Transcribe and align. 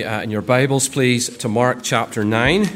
Uh, 0.00 0.20
in 0.22 0.30
your 0.30 0.42
Bibles, 0.42 0.88
please, 0.88 1.28
to 1.38 1.48
Mark 1.48 1.82
chapter 1.82 2.24
9. 2.24 2.66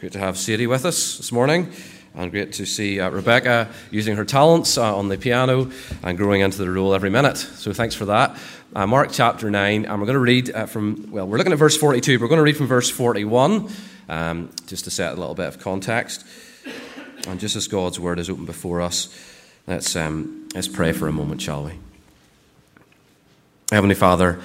Great 0.00 0.10
to 0.10 0.18
have 0.18 0.36
Sadie 0.36 0.66
with 0.66 0.84
us 0.84 1.18
this 1.18 1.30
morning, 1.30 1.70
and 2.16 2.32
great 2.32 2.50
to 2.54 2.66
see 2.66 2.98
uh, 2.98 3.08
Rebecca 3.08 3.68
using 3.92 4.16
her 4.16 4.24
talents 4.24 4.76
uh, 4.76 4.96
on 4.96 5.08
the 5.08 5.16
piano 5.16 5.70
and 6.02 6.18
growing 6.18 6.40
into 6.40 6.58
the 6.58 6.68
role 6.68 6.94
every 6.94 7.10
minute. 7.10 7.36
So 7.36 7.72
thanks 7.72 7.94
for 7.94 8.06
that. 8.06 8.36
Uh, 8.74 8.88
Mark 8.88 9.10
chapter 9.12 9.52
9, 9.52 9.84
and 9.84 10.00
we're 10.00 10.06
going 10.06 10.14
to 10.14 10.18
read 10.18 10.52
uh, 10.52 10.66
from, 10.66 11.12
well, 11.12 11.28
we're 11.28 11.38
looking 11.38 11.52
at 11.52 11.60
verse 11.60 11.76
42, 11.76 12.18
but 12.18 12.24
we're 12.24 12.28
going 12.28 12.38
to 12.38 12.42
read 12.42 12.56
from 12.56 12.66
verse 12.66 12.90
41 12.90 13.70
um, 14.08 14.50
just 14.66 14.84
to 14.84 14.90
set 14.90 15.12
a 15.12 15.16
little 15.16 15.34
bit 15.34 15.46
of 15.46 15.58
context. 15.58 16.24
And 17.26 17.38
just 17.38 17.56
as 17.56 17.68
God's 17.68 18.00
word 18.00 18.18
is 18.18 18.28
open 18.28 18.44
before 18.44 18.80
us, 18.80 19.08
let's, 19.66 19.94
um, 19.94 20.48
let's 20.54 20.68
pray 20.68 20.92
for 20.92 21.08
a 21.08 21.12
moment, 21.12 21.40
shall 21.40 21.64
we? 21.64 21.72
Heavenly 23.70 23.94
Father, 23.94 24.40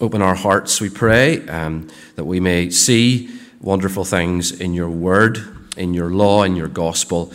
open 0.00 0.20
our 0.20 0.34
hearts, 0.34 0.80
we 0.80 0.90
pray, 0.90 1.46
um, 1.48 1.88
that 2.16 2.24
we 2.24 2.40
may 2.40 2.70
see 2.70 3.30
wonderful 3.60 4.04
things 4.04 4.52
in 4.60 4.74
your 4.74 4.90
word, 4.90 5.38
in 5.76 5.94
your 5.94 6.10
law, 6.10 6.42
in 6.42 6.56
your 6.56 6.68
gospel, 6.68 7.32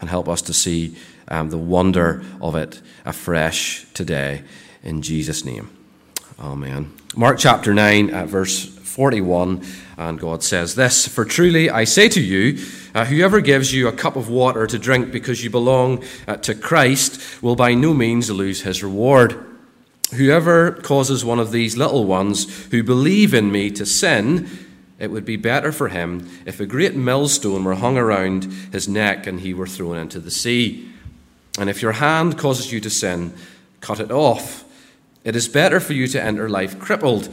and 0.00 0.10
help 0.10 0.28
us 0.28 0.42
to 0.42 0.52
see 0.52 0.96
um, 1.28 1.50
the 1.50 1.58
wonder 1.58 2.22
of 2.40 2.54
it 2.56 2.80
afresh 3.04 3.86
today. 3.94 4.42
In 4.82 5.02
Jesus' 5.02 5.44
name. 5.44 5.70
Amen. 6.38 6.92
Mark 7.16 7.38
chapter 7.38 7.74
9, 7.74 8.14
uh, 8.14 8.26
verse 8.26 8.77
41, 8.98 9.64
and 9.96 10.18
God 10.18 10.42
says 10.42 10.74
this 10.74 11.06
For 11.06 11.24
truly 11.24 11.70
I 11.70 11.84
say 11.84 12.08
to 12.08 12.20
you, 12.20 12.58
uh, 12.96 13.04
whoever 13.04 13.40
gives 13.40 13.72
you 13.72 13.86
a 13.86 13.92
cup 13.92 14.16
of 14.16 14.28
water 14.28 14.66
to 14.66 14.76
drink 14.76 15.12
because 15.12 15.44
you 15.44 15.50
belong 15.50 16.02
uh, 16.26 16.34
to 16.38 16.52
Christ 16.52 17.40
will 17.40 17.54
by 17.54 17.74
no 17.74 17.94
means 17.94 18.28
lose 18.28 18.62
his 18.62 18.82
reward. 18.82 19.38
Whoever 20.16 20.72
causes 20.72 21.24
one 21.24 21.38
of 21.38 21.52
these 21.52 21.76
little 21.76 22.06
ones 22.06 22.66
who 22.72 22.82
believe 22.82 23.34
in 23.34 23.52
me 23.52 23.70
to 23.70 23.86
sin, 23.86 24.48
it 24.98 25.12
would 25.12 25.24
be 25.24 25.36
better 25.36 25.70
for 25.70 25.86
him 25.86 26.28
if 26.44 26.58
a 26.58 26.66
great 26.66 26.96
millstone 26.96 27.62
were 27.62 27.76
hung 27.76 27.96
around 27.96 28.46
his 28.72 28.88
neck 28.88 29.28
and 29.28 29.38
he 29.38 29.54
were 29.54 29.68
thrown 29.68 29.96
into 29.96 30.18
the 30.18 30.32
sea. 30.32 30.90
And 31.56 31.70
if 31.70 31.82
your 31.82 31.92
hand 31.92 32.36
causes 32.36 32.72
you 32.72 32.80
to 32.80 32.90
sin, 32.90 33.32
cut 33.80 34.00
it 34.00 34.10
off. 34.10 34.64
It 35.22 35.36
is 35.36 35.46
better 35.46 35.78
for 35.78 35.92
you 35.92 36.08
to 36.08 36.20
enter 36.20 36.48
life 36.48 36.80
crippled 36.80 37.32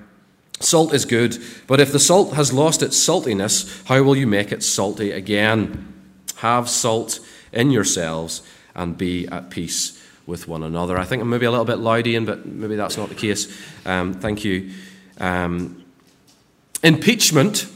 Salt 0.63 0.93
is 0.93 1.05
good, 1.05 1.37
but 1.67 1.79
if 1.79 1.91
the 1.91 1.99
salt 1.99 2.33
has 2.33 2.53
lost 2.53 2.81
its 2.81 2.97
saltiness, 2.97 3.85
how 3.85 4.01
will 4.03 4.15
you 4.15 4.27
make 4.27 4.51
it 4.51 4.63
salty 4.63 5.11
again? 5.11 5.93
Have 6.37 6.69
salt 6.69 7.19
in 7.51 7.71
yourselves 7.71 8.41
and 8.75 8.97
be 8.97 9.27
at 9.27 9.49
peace 9.49 10.01
with 10.25 10.47
one 10.47 10.63
another. 10.63 10.97
I 10.97 11.03
think 11.03 11.21
I'm 11.21 11.29
maybe 11.29 11.45
a 11.45 11.51
little 11.51 11.65
bit 11.65 11.79
loudian, 11.79 12.25
but 12.25 12.45
maybe 12.45 12.75
that's 12.75 12.97
not 12.97 13.09
the 13.09 13.15
case. 13.15 13.47
Um, 13.85 14.13
thank 14.13 14.45
you. 14.45 14.71
Um, 15.19 15.83
impeachment 16.83 17.67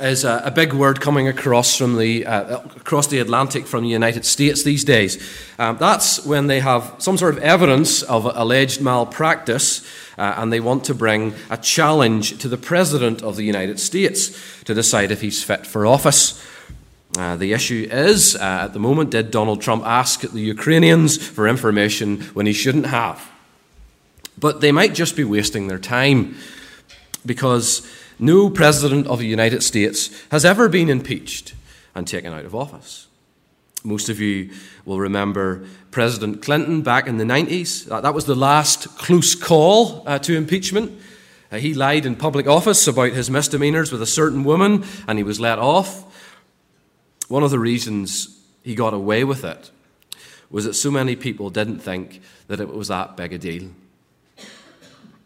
is 0.00 0.24
a, 0.24 0.42
a, 0.44 0.50
big 0.50 0.72
word 0.72 1.00
coming 1.00 1.28
across 1.28 1.76
from 1.76 1.96
the 1.96 2.26
uh, 2.26 2.58
across 2.76 3.06
the 3.06 3.18
Atlantic 3.18 3.66
from 3.66 3.84
the 3.84 3.90
United 3.90 4.24
States 4.24 4.62
these 4.62 4.84
days. 4.84 5.18
Um, 5.58 5.76
that's 5.78 6.24
when 6.24 6.46
they 6.46 6.60
have 6.60 6.94
some 6.98 7.16
sort 7.16 7.36
of 7.36 7.42
evidence 7.42 8.02
of 8.02 8.24
alleged 8.24 8.80
malpractice, 8.80 9.84
uh, 10.18 10.34
and 10.36 10.52
they 10.52 10.60
want 10.60 10.84
to 10.84 10.94
bring 10.94 11.34
a 11.50 11.56
challenge 11.56 12.38
to 12.38 12.48
the 12.48 12.56
President 12.56 13.22
of 13.22 13.36
the 13.36 13.44
United 13.44 13.80
States 13.80 14.62
to 14.64 14.74
decide 14.74 15.10
if 15.10 15.20
he's 15.20 15.42
fit 15.42 15.66
for 15.66 15.86
office. 15.86 16.44
Uh, 17.18 17.36
the 17.36 17.52
issue 17.52 17.86
is, 17.90 18.36
uh, 18.36 18.60
at 18.62 18.72
the 18.72 18.78
moment, 18.78 19.10
did 19.10 19.30
Donald 19.30 19.60
Trump 19.60 19.84
ask 19.84 20.20
the 20.20 20.40
Ukrainians 20.40 21.16
for 21.16 21.46
information 21.46 22.22
when 22.32 22.46
he 22.46 22.54
shouldn't 22.54 22.86
have? 22.86 23.30
But 24.38 24.60
they 24.60 24.72
might 24.72 24.94
just 24.94 25.14
be 25.14 25.24
wasting 25.24 25.68
their 25.68 25.78
time 25.78 26.36
because 27.24 27.86
no 28.18 28.50
president 28.50 29.06
of 29.06 29.18
the 29.18 29.26
United 29.26 29.62
States 29.62 30.10
has 30.30 30.44
ever 30.44 30.68
been 30.68 30.88
impeached 30.88 31.54
and 31.94 32.06
taken 32.06 32.32
out 32.32 32.44
of 32.44 32.54
office. 32.54 33.08
Most 33.84 34.08
of 34.08 34.20
you 34.20 34.50
will 34.84 35.00
remember 35.00 35.64
President 35.90 36.42
Clinton 36.42 36.82
back 36.82 37.06
in 37.06 37.18
the 37.18 37.24
90s. 37.24 37.86
That 38.02 38.14
was 38.14 38.26
the 38.26 38.36
last 38.36 38.96
close 38.96 39.34
call 39.34 40.04
uh, 40.06 40.18
to 40.20 40.36
impeachment. 40.36 41.00
Uh, 41.50 41.58
he 41.58 41.74
lied 41.74 42.06
in 42.06 42.16
public 42.16 42.46
office 42.46 42.86
about 42.86 43.12
his 43.12 43.28
misdemeanors 43.28 43.90
with 43.90 44.00
a 44.00 44.06
certain 44.06 44.44
woman, 44.44 44.84
and 45.08 45.18
he 45.18 45.24
was 45.24 45.40
let 45.40 45.58
off. 45.58 46.04
One 47.28 47.42
of 47.42 47.50
the 47.50 47.58
reasons 47.58 48.38
he 48.62 48.74
got 48.74 48.94
away 48.94 49.24
with 49.24 49.44
it 49.44 49.70
was 50.50 50.64
that 50.64 50.74
so 50.74 50.90
many 50.90 51.16
people 51.16 51.50
didn't 51.50 51.80
think 51.80 52.20
that 52.46 52.60
it 52.60 52.68
was 52.68 52.88
that 52.88 53.16
big 53.16 53.32
a 53.32 53.38
deal. 53.38 53.70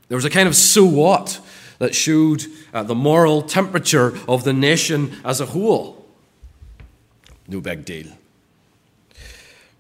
There 0.09 0.17
was 0.17 0.25
a 0.25 0.31
kind 0.31 0.49
of 0.49 0.57
so 0.57 0.85
what 0.85 1.41
that 1.79 1.95
showed 1.95 2.47
uh, 2.73 2.83
the 2.83 2.95
moral 2.95 3.43
temperature 3.43 4.17
of 4.29 4.45
the 4.45 4.53
nation 4.53 5.17
as 5.25 5.41
a 5.41 5.47
whole. 5.47 6.05
No 7.49 7.61
big 7.61 7.85
deal. 7.85 8.07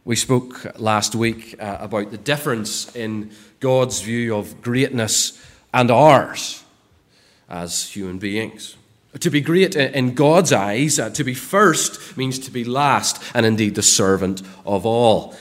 We 0.04 0.14
spoke 0.14 0.78
last 0.78 1.14
week 1.14 1.56
uh, 1.58 1.78
about 1.80 2.12
the 2.12 2.18
difference 2.18 2.94
in 2.94 3.32
God's 3.58 4.02
view 4.02 4.36
of 4.36 4.62
greatness 4.62 5.42
and 5.74 5.90
ours 5.90 6.62
as 7.48 7.90
human 7.90 8.18
beings. 8.18 8.76
To 9.18 9.30
be 9.30 9.40
great 9.40 9.74
in 9.74 10.14
God's 10.14 10.52
eyes, 10.52 10.98
uh, 10.98 11.10
to 11.10 11.24
be 11.24 11.34
first, 11.34 12.16
means 12.16 12.38
to 12.40 12.50
be 12.50 12.64
last, 12.64 13.22
and 13.34 13.46
indeed 13.46 13.74
the 13.74 13.82
servant 13.82 14.42
of 14.64 14.84
all. 14.84 15.34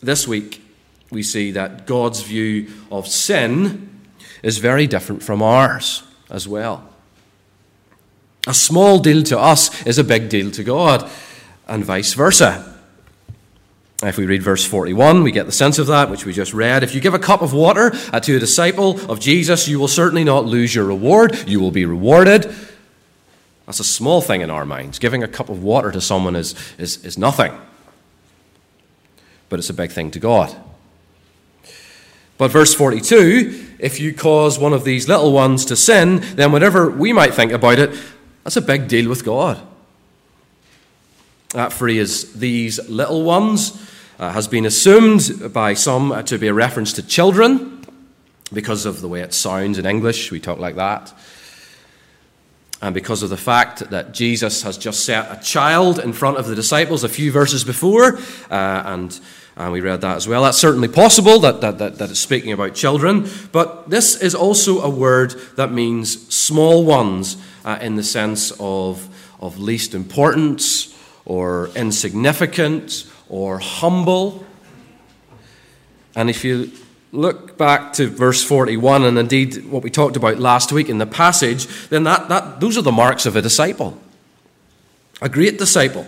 This 0.00 0.26
week, 0.26 0.62
we 1.10 1.22
see 1.22 1.50
that 1.50 1.86
God's 1.86 2.22
view 2.22 2.68
of 2.90 3.08
sin 3.08 3.89
is 4.42 4.58
very 4.58 4.86
different 4.86 5.22
from 5.22 5.42
ours 5.42 6.02
as 6.30 6.46
well. 6.46 6.88
A 8.46 8.54
small 8.54 8.98
deal 8.98 9.22
to 9.24 9.38
us 9.38 9.86
is 9.86 9.98
a 9.98 10.04
big 10.04 10.28
deal 10.28 10.50
to 10.52 10.64
God, 10.64 11.10
and 11.68 11.84
vice 11.84 12.14
versa. 12.14 12.66
If 14.02 14.16
we 14.16 14.24
read 14.24 14.42
verse 14.42 14.64
41, 14.64 15.22
we 15.22 15.30
get 15.30 15.44
the 15.44 15.52
sense 15.52 15.78
of 15.78 15.86
that, 15.88 16.08
which 16.08 16.24
we 16.24 16.32
just 16.32 16.54
read. 16.54 16.82
If 16.82 16.94
you 16.94 17.02
give 17.02 17.12
a 17.12 17.18
cup 17.18 17.42
of 17.42 17.52
water 17.52 17.92
uh, 18.12 18.20
to 18.20 18.36
a 18.36 18.38
disciple 18.38 18.98
of 19.10 19.20
Jesus, 19.20 19.68
you 19.68 19.78
will 19.78 19.88
certainly 19.88 20.24
not 20.24 20.46
lose 20.46 20.74
your 20.74 20.86
reward. 20.86 21.46
You 21.46 21.60
will 21.60 21.70
be 21.70 21.84
rewarded. 21.84 22.50
That's 23.66 23.80
a 23.80 23.84
small 23.84 24.22
thing 24.22 24.40
in 24.40 24.48
our 24.48 24.64
minds. 24.64 24.98
Giving 24.98 25.22
a 25.22 25.28
cup 25.28 25.50
of 25.50 25.62
water 25.62 25.92
to 25.92 26.00
someone 26.00 26.34
is, 26.34 26.54
is, 26.78 27.04
is 27.04 27.18
nothing, 27.18 27.52
but 29.50 29.58
it's 29.58 29.68
a 29.68 29.74
big 29.74 29.92
thing 29.92 30.10
to 30.12 30.18
God. 30.18 30.56
But 32.40 32.52
verse 32.52 32.72
42 32.72 33.66
if 33.80 34.00
you 34.00 34.14
cause 34.14 34.58
one 34.58 34.72
of 34.72 34.82
these 34.82 35.06
little 35.08 35.30
ones 35.30 35.66
to 35.66 35.76
sin, 35.76 36.20
then 36.36 36.52
whatever 36.52 36.88
we 36.88 37.12
might 37.12 37.34
think 37.34 37.52
about 37.52 37.78
it, 37.78 37.90
that's 38.44 38.56
a 38.56 38.62
big 38.62 38.88
deal 38.88 39.10
with 39.10 39.26
God. 39.26 39.60
That 41.50 41.70
phrase, 41.70 42.32
these 42.32 42.88
little 42.88 43.24
ones, 43.24 43.78
uh, 44.18 44.32
has 44.32 44.48
been 44.48 44.64
assumed 44.64 45.52
by 45.52 45.74
some 45.74 46.24
to 46.24 46.38
be 46.38 46.46
a 46.46 46.54
reference 46.54 46.94
to 46.94 47.02
children 47.02 47.84
because 48.54 48.86
of 48.86 49.02
the 49.02 49.08
way 49.08 49.20
it 49.20 49.34
sounds 49.34 49.78
in 49.78 49.84
English. 49.84 50.30
We 50.30 50.40
talk 50.40 50.58
like 50.58 50.76
that. 50.76 51.12
And 52.80 52.94
because 52.94 53.22
of 53.22 53.28
the 53.28 53.36
fact 53.36 53.90
that 53.90 54.12
Jesus 54.12 54.62
has 54.62 54.78
just 54.78 55.04
set 55.04 55.30
a 55.30 55.42
child 55.42 55.98
in 55.98 56.14
front 56.14 56.38
of 56.38 56.46
the 56.46 56.54
disciples 56.54 57.04
a 57.04 57.08
few 57.10 57.32
verses 57.32 57.64
before, 57.64 58.16
uh, 58.50 58.82
and 58.86 59.20
and 59.56 59.72
we 59.72 59.80
read 59.80 60.00
that 60.00 60.16
as 60.16 60.26
well. 60.28 60.44
That's 60.44 60.58
certainly 60.58 60.88
possible 60.88 61.38
that, 61.40 61.60
that, 61.60 61.78
that, 61.78 61.98
that 61.98 62.10
it's 62.10 62.20
speaking 62.20 62.52
about 62.52 62.74
children, 62.74 63.28
but 63.52 63.90
this 63.90 64.20
is 64.20 64.34
also 64.34 64.80
a 64.80 64.90
word 64.90 65.32
that 65.56 65.72
means 65.72 66.32
small 66.34 66.84
ones 66.84 67.36
uh, 67.64 67.78
in 67.80 67.96
the 67.96 68.02
sense 68.02 68.52
of, 68.58 69.08
of 69.40 69.58
least 69.58 69.94
importance 69.94 70.96
or 71.24 71.70
insignificant 71.76 73.04
or 73.28 73.58
humble. 73.58 74.44
And 76.16 76.30
if 76.30 76.44
you 76.44 76.72
look 77.12 77.58
back 77.58 77.92
to 77.94 78.08
verse 78.08 78.42
41 78.42 79.04
and 79.04 79.18
indeed 79.18 79.64
what 79.66 79.82
we 79.82 79.90
talked 79.90 80.16
about 80.16 80.38
last 80.38 80.72
week 80.72 80.88
in 80.88 80.98
the 80.98 81.06
passage, 81.06 81.66
then 81.88 82.04
that, 82.04 82.28
that, 82.28 82.60
those 82.60 82.78
are 82.78 82.82
the 82.82 82.92
marks 82.92 83.26
of 83.26 83.36
a 83.36 83.42
disciple. 83.42 83.98
a 85.20 85.28
great 85.28 85.58
disciple, 85.58 86.06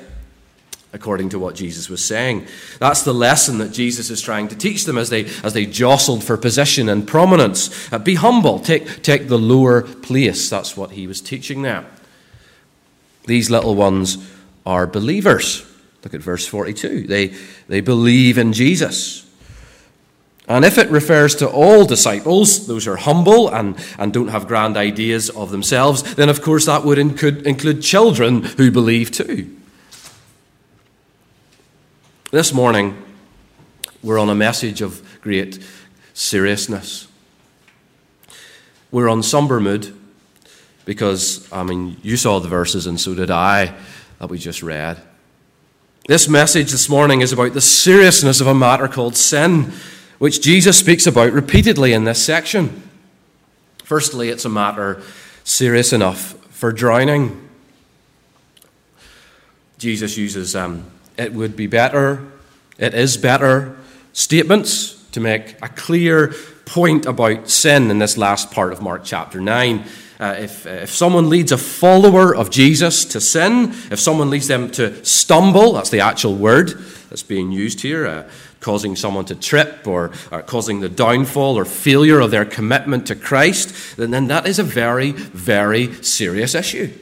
according 0.93 1.31
to 1.31 1.39
what 1.39 1.55
Jesus 1.55 1.89
was 1.89 2.05
saying. 2.05 2.47
That's 2.79 3.03
the 3.03 3.15
lesson 3.15 3.59
that 3.59 3.73
Jesus 3.73 4.11
is 4.11 4.21
trying 4.21 4.49
to 4.49 4.57
teach 4.57 4.85
them 4.85 4.99
as 4.99 5.09
they, 5.09 5.25
as 5.43 5.55
they 5.55 5.65
jostled 5.65 6.23
for 6.23 6.37
position 6.37 6.89
and 6.89 7.09
prominence. 7.09 7.93
Uh, 7.93 7.99
be 7.99 8.15
humble, 8.15 8.59
take, 8.59 9.03
take 9.03 9.29
the 9.29 9.39
lower 9.39 9.83
place. 9.83 10.51
That's 10.51 10.77
what 10.77 10.93
he 10.93 11.07
was 11.07 11.21
teaching 11.21 11.63
them. 11.63 11.87
These 13.27 13.51
little 13.51 13.75
ones 13.75 14.19
are 14.67 14.87
believers. 14.87 15.67
Look 16.05 16.15
at 16.15 16.21
verse 16.21 16.47
42. 16.47 17.07
They, 17.07 17.29
they 17.69 17.81
believe 17.81 18.37
in 18.37 18.53
Jesus. 18.53 19.29
And 20.49 20.65
if 20.65 20.77
it 20.77 20.91
refers 20.91 21.37
to 21.37 21.49
all 21.49 21.85
disciples, 21.85 22.67
those 22.67 22.89
are 22.89 22.97
humble 22.97 23.49
and, 23.49 23.77
and 23.99 24.13
don't 24.13 24.29
have 24.29 24.49
grand 24.49 24.77
ideas 24.77 25.31
of 25.31 25.51
themselves, 25.51 26.17
then 26.17 26.29
of 26.29 26.43
course 26.43 26.67
that 26.67 26.85
would 26.85 26.99
include, 26.99 27.47
include 27.47 27.81
children 27.81 28.43
who 28.43 28.71
believe 28.71 29.13
too. 29.13 29.57
This 32.33 32.55
morning, 32.55 32.97
we're 34.03 34.19
on 34.19 34.31
a 34.31 34.35
message 34.35 34.81
of 34.81 35.07
great 35.21 35.63
seriousness. 36.15 37.07
We're 38.91 39.11
on 39.11 39.23
somber 39.23 39.61
mood 39.61 39.95
because, 40.87 41.47
I 41.53 41.63
mean, 41.63 41.99
you 42.03 42.17
saw 42.17 42.41
the 42.41 42.49
verses 42.49 42.87
and 42.87 42.99
so 42.99 43.15
did 43.15 43.31
I 43.31 43.75
that 44.19 44.31
we 44.31 44.39
just 44.39 44.63
read. 44.63 44.99
This 46.09 46.27
message 46.27 46.71
this 46.71 46.89
morning 46.89 47.21
is 47.21 47.35
about 47.35 47.53
the 47.53 47.61
seriousness 47.61 48.41
of 48.41 48.47
a 48.47 48.55
matter 48.55 48.89
called 48.89 49.15
sin 49.15 49.71
which 50.17 50.41
Jesus 50.41 50.79
speaks 50.79 51.07
about 51.07 51.33
repeatedly 51.33 51.93
in 51.93 52.05
this 52.05 52.25
section. 52.25 52.83
Firstly, 53.85 54.31
it's 54.31 54.47
a 54.47 54.49
matter 54.49 55.03
serious 55.45 55.93
enough 55.93 56.33
for 56.49 56.73
drowning. 56.73 57.47
Jesus 59.77 60.17
uses 60.17 60.57
um, 60.57 60.87
it 61.17 61.33
would 61.33 61.57
be 61.57 61.67
better, 61.67 62.27
it 62.79 62.95
is 62.95 63.17
better 63.17 63.77
statements 64.13 65.03
to 65.13 65.21
make 65.21 65.57
a 65.63 65.69
clear 65.69 66.35
point 66.65 67.07
about 67.07 67.49
sin 67.49 67.91
in 67.91 67.99
this 67.99 68.17
last 68.17 68.51
part 68.51 68.73
of 68.73 68.81
Mark 68.81 69.03
chapter 69.05 69.41
9. 69.41 69.85
Uh, 70.19 70.37
if, 70.39 70.67
if 70.67 70.91
someone 70.91 71.29
leads 71.29 71.53
a 71.53 71.59
follower 71.59 72.35
of 72.35 72.51
Jesus 72.51 73.05
to 73.05 73.21
sin, 73.21 73.71
if 73.91 73.99
someone 73.99 74.31
leads 74.31 74.47
them 74.47 74.71
to 74.71 75.05
stumble, 75.05 75.73
that's 75.73 75.91
the 75.91 76.01
actual 76.01 76.35
word 76.35 76.71
that's 77.09 77.23
being 77.23 77.51
used 77.51 77.81
here, 77.81 78.07
uh, 78.07 78.31
causing 78.61 78.95
someone 78.95 79.25
to 79.25 79.35
trip 79.35 79.87
or, 79.87 80.13
or, 80.31 80.43
causing 80.43 80.81
the 80.81 80.89
downfall 80.89 81.59
or 81.59 81.65
failure 81.65 82.21
of 82.21 82.31
their 82.31 82.45
commitment 82.45 83.07
to 83.09 83.17
Christ, 83.17 83.97
then, 83.97 84.13
then 84.13 84.29
that 84.29 84.47
is 84.47 84.59
a 84.59 84.63
very, 84.63 85.11
very 85.11 85.93
serious 86.03 86.55
issue. 86.55 86.93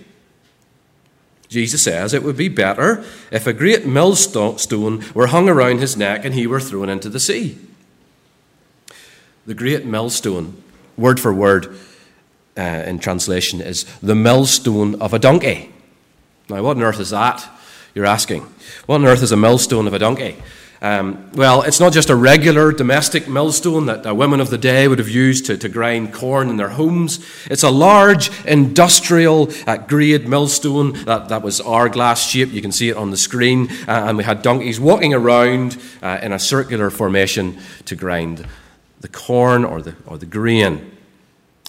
Jesus 1.50 1.82
says 1.82 2.14
it 2.14 2.22
would 2.22 2.36
be 2.36 2.48
better 2.48 3.04
if 3.32 3.46
a 3.46 3.52
great 3.52 3.84
millstone 3.84 5.04
were 5.14 5.26
hung 5.26 5.48
around 5.48 5.78
his 5.80 5.96
neck 5.96 6.24
and 6.24 6.32
he 6.32 6.46
were 6.46 6.60
thrown 6.60 6.88
into 6.88 7.08
the 7.08 7.18
sea. 7.18 7.58
The 9.46 9.54
great 9.54 9.84
millstone, 9.84 10.62
word 10.96 11.18
for 11.18 11.34
word, 11.34 11.76
uh, 12.56 12.84
in 12.86 13.00
translation 13.00 13.60
is 13.60 13.84
the 14.00 14.14
millstone 14.14 14.94
of 15.00 15.12
a 15.12 15.18
donkey. 15.18 15.72
Now, 16.48 16.62
what 16.62 16.76
on 16.76 16.82
earth 16.84 17.00
is 17.00 17.10
that? 17.10 17.48
You're 17.96 18.06
asking. 18.06 18.42
What 18.86 18.96
on 18.96 19.06
earth 19.06 19.22
is 19.22 19.32
a 19.32 19.36
millstone 19.36 19.88
of 19.88 19.94
a 19.94 19.98
donkey? 19.98 20.36
Um, 20.82 21.30
well, 21.34 21.60
it's 21.60 21.78
not 21.78 21.92
just 21.92 22.08
a 22.08 22.16
regular 22.16 22.72
domestic 22.72 23.28
millstone 23.28 23.84
that 23.86 24.02
the 24.02 24.14
women 24.14 24.40
of 24.40 24.48
the 24.48 24.56
day 24.56 24.88
would 24.88 24.98
have 24.98 25.10
used 25.10 25.44
to, 25.46 25.58
to 25.58 25.68
grind 25.68 26.14
corn 26.14 26.48
in 26.48 26.56
their 26.56 26.70
homes. 26.70 27.24
It's 27.50 27.62
a 27.62 27.70
large 27.70 28.30
industrial 28.46 29.50
uh, 29.66 29.76
grade 29.76 30.26
millstone 30.26 30.92
that, 31.04 31.28
that 31.28 31.42
was 31.42 31.60
hourglass 31.60 32.26
shaped. 32.26 32.52
You 32.52 32.62
can 32.62 32.72
see 32.72 32.88
it 32.88 32.96
on 32.96 33.10
the 33.10 33.18
screen. 33.18 33.70
Uh, 33.86 34.06
and 34.06 34.16
we 34.16 34.24
had 34.24 34.40
donkeys 34.40 34.80
walking 34.80 35.12
around 35.12 35.76
uh, 36.02 36.18
in 36.22 36.32
a 36.32 36.38
circular 36.38 36.88
formation 36.88 37.58
to 37.84 37.94
grind 37.94 38.46
the 39.00 39.08
corn 39.08 39.66
or 39.66 39.82
the, 39.82 39.94
or 40.06 40.16
the 40.16 40.26
grain. 40.26 40.96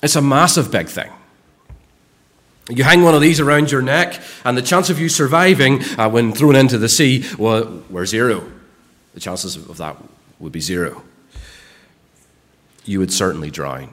It's 0.02 0.16
a 0.16 0.22
massive 0.22 0.72
big 0.72 0.88
thing. 0.88 1.12
You 2.70 2.86
hang 2.86 3.04
one 3.04 3.14
of 3.14 3.20
these 3.20 3.42
around 3.42 3.72
your 3.72 3.82
neck, 3.82 4.22
and 4.46 4.58
the 4.58 4.62
chance 4.62 4.90
of 4.90 5.00
you 5.00 5.10
surviving 5.10 5.84
uh, 5.98 6.10
when 6.10 6.32
thrown 6.32 6.56
into 6.56 6.78
the 6.78 6.88
sea 6.88 7.26
well, 7.38 7.84
were 7.90 8.06
zero. 8.06 8.50
The 9.14 9.20
chances 9.20 9.56
of 9.56 9.78
that 9.78 9.98
would 10.40 10.52
be 10.52 10.62
zero. 10.62 11.04
You 12.86 13.00
would 13.00 13.12
certainly 13.12 13.52
drown. 13.52 13.92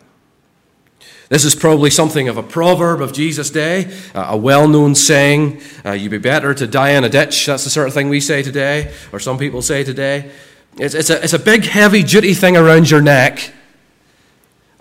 This 1.28 1.44
is 1.44 1.54
probably 1.54 1.90
something 1.90 2.28
of 2.28 2.38
a 2.38 2.42
proverb 2.42 3.02
of 3.02 3.12
Jesus' 3.12 3.50
day, 3.50 3.94
uh, 4.14 4.28
a 4.30 4.36
well 4.36 4.66
known 4.66 4.94
saying, 4.94 5.60
uh, 5.84 5.92
you'd 5.92 6.10
be 6.10 6.18
better 6.18 6.54
to 6.54 6.66
die 6.66 6.90
in 6.90 7.04
a 7.04 7.08
ditch. 7.08 7.46
That's 7.46 7.64
the 7.64 7.70
sort 7.70 7.86
of 7.86 7.94
thing 7.94 8.08
we 8.08 8.20
say 8.20 8.42
today, 8.42 8.94
or 9.12 9.20
some 9.20 9.36
people 9.36 9.60
say 9.60 9.84
today. 9.84 10.30
It's, 10.78 10.94
it's, 10.94 11.10
a, 11.10 11.22
it's 11.22 11.34
a 11.34 11.38
big, 11.38 11.64
heavy 11.64 12.02
duty 12.02 12.32
thing 12.32 12.56
around 12.56 12.90
your 12.90 13.02
neck 13.02 13.52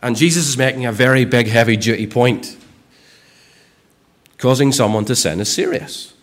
and 0.01 0.15
Jesus 0.15 0.47
is 0.47 0.57
making 0.57 0.85
a 0.85 0.91
very 0.91 1.25
big, 1.25 1.47
heavy 1.47 1.75
duty 1.75 2.07
point. 2.07 2.55
Causing 4.37 4.71
someone 4.71 5.05
to 5.05 5.15
sin 5.15 5.39
is 5.39 5.51
serious. 5.51 6.13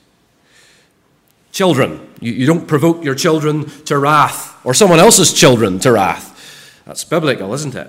Children, 1.50 2.03
you, 2.24 2.32
you 2.32 2.46
don't 2.46 2.66
provoke 2.66 3.04
your 3.04 3.14
children 3.14 3.68
to 3.84 3.98
wrath, 3.98 4.58
or 4.64 4.74
someone 4.74 4.98
else's 4.98 5.32
children 5.32 5.78
to 5.80 5.92
wrath. 5.92 6.82
That's 6.86 7.04
biblical, 7.04 7.52
isn't 7.52 7.74
it? 7.74 7.88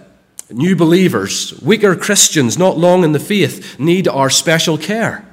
New 0.49 0.75
believers, 0.75 1.59
weaker 1.61 1.95
Christians, 1.95 2.57
not 2.57 2.77
long 2.77 3.03
in 3.03 3.13
the 3.13 3.19
faith, 3.19 3.79
need 3.79 4.07
our 4.07 4.29
special 4.29 4.77
care. 4.77 5.25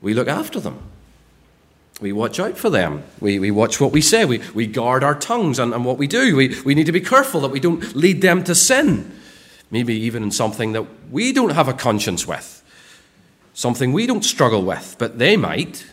We 0.00 0.14
look 0.14 0.28
after 0.28 0.60
them. 0.60 0.78
We 2.00 2.12
watch 2.12 2.38
out 2.38 2.56
for 2.56 2.70
them. 2.70 3.02
We, 3.20 3.40
we 3.40 3.50
watch 3.50 3.80
what 3.80 3.90
we 3.90 4.00
say. 4.00 4.24
We, 4.24 4.40
we 4.54 4.68
guard 4.68 5.02
our 5.02 5.16
tongues 5.16 5.58
and, 5.58 5.74
and 5.74 5.84
what 5.84 5.98
we 5.98 6.06
do. 6.06 6.36
We, 6.36 6.60
we 6.62 6.76
need 6.76 6.86
to 6.86 6.92
be 6.92 7.00
careful 7.00 7.40
that 7.40 7.50
we 7.50 7.58
don't 7.58 7.96
lead 7.96 8.22
them 8.22 8.44
to 8.44 8.54
sin. 8.54 9.12
Maybe 9.70 9.94
even 9.94 10.22
in 10.22 10.30
something 10.30 10.72
that 10.72 10.86
we 11.10 11.32
don't 11.32 11.50
have 11.50 11.68
a 11.68 11.72
conscience 11.72 12.26
with, 12.26 12.62
something 13.52 13.92
we 13.92 14.06
don't 14.06 14.24
struggle 14.24 14.62
with, 14.62 14.94
but 14.98 15.18
they 15.18 15.36
might. 15.36 15.84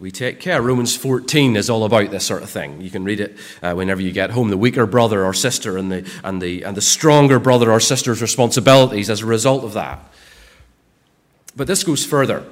We 0.00 0.10
take 0.10 0.40
care. 0.40 0.60
Romans 0.60 0.96
14 0.96 1.54
is 1.54 1.70
all 1.70 1.84
about 1.84 2.10
this 2.10 2.26
sort 2.26 2.42
of 2.42 2.50
thing. 2.50 2.80
You 2.80 2.90
can 2.90 3.04
read 3.04 3.20
it 3.20 3.36
uh, 3.62 3.74
whenever 3.74 4.02
you 4.02 4.10
get 4.10 4.30
home. 4.30 4.50
The 4.50 4.56
weaker 4.56 4.86
brother 4.86 5.24
or 5.24 5.32
sister 5.32 5.78
and 5.78 5.90
the, 5.90 6.10
and, 6.24 6.42
the, 6.42 6.64
and 6.64 6.76
the 6.76 6.82
stronger 6.82 7.38
brother 7.38 7.70
or 7.70 7.78
sister's 7.78 8.20
responsibilities 8.20 9.08
as 9.08 9.22
a 9.22 9.26
result 9.26 9.62
of 9.62 9.72
that. 9.74 10.00
But 11.54 11.68
this 11.68 11.84
goes 11.84 12.04
further. 12.04 12.44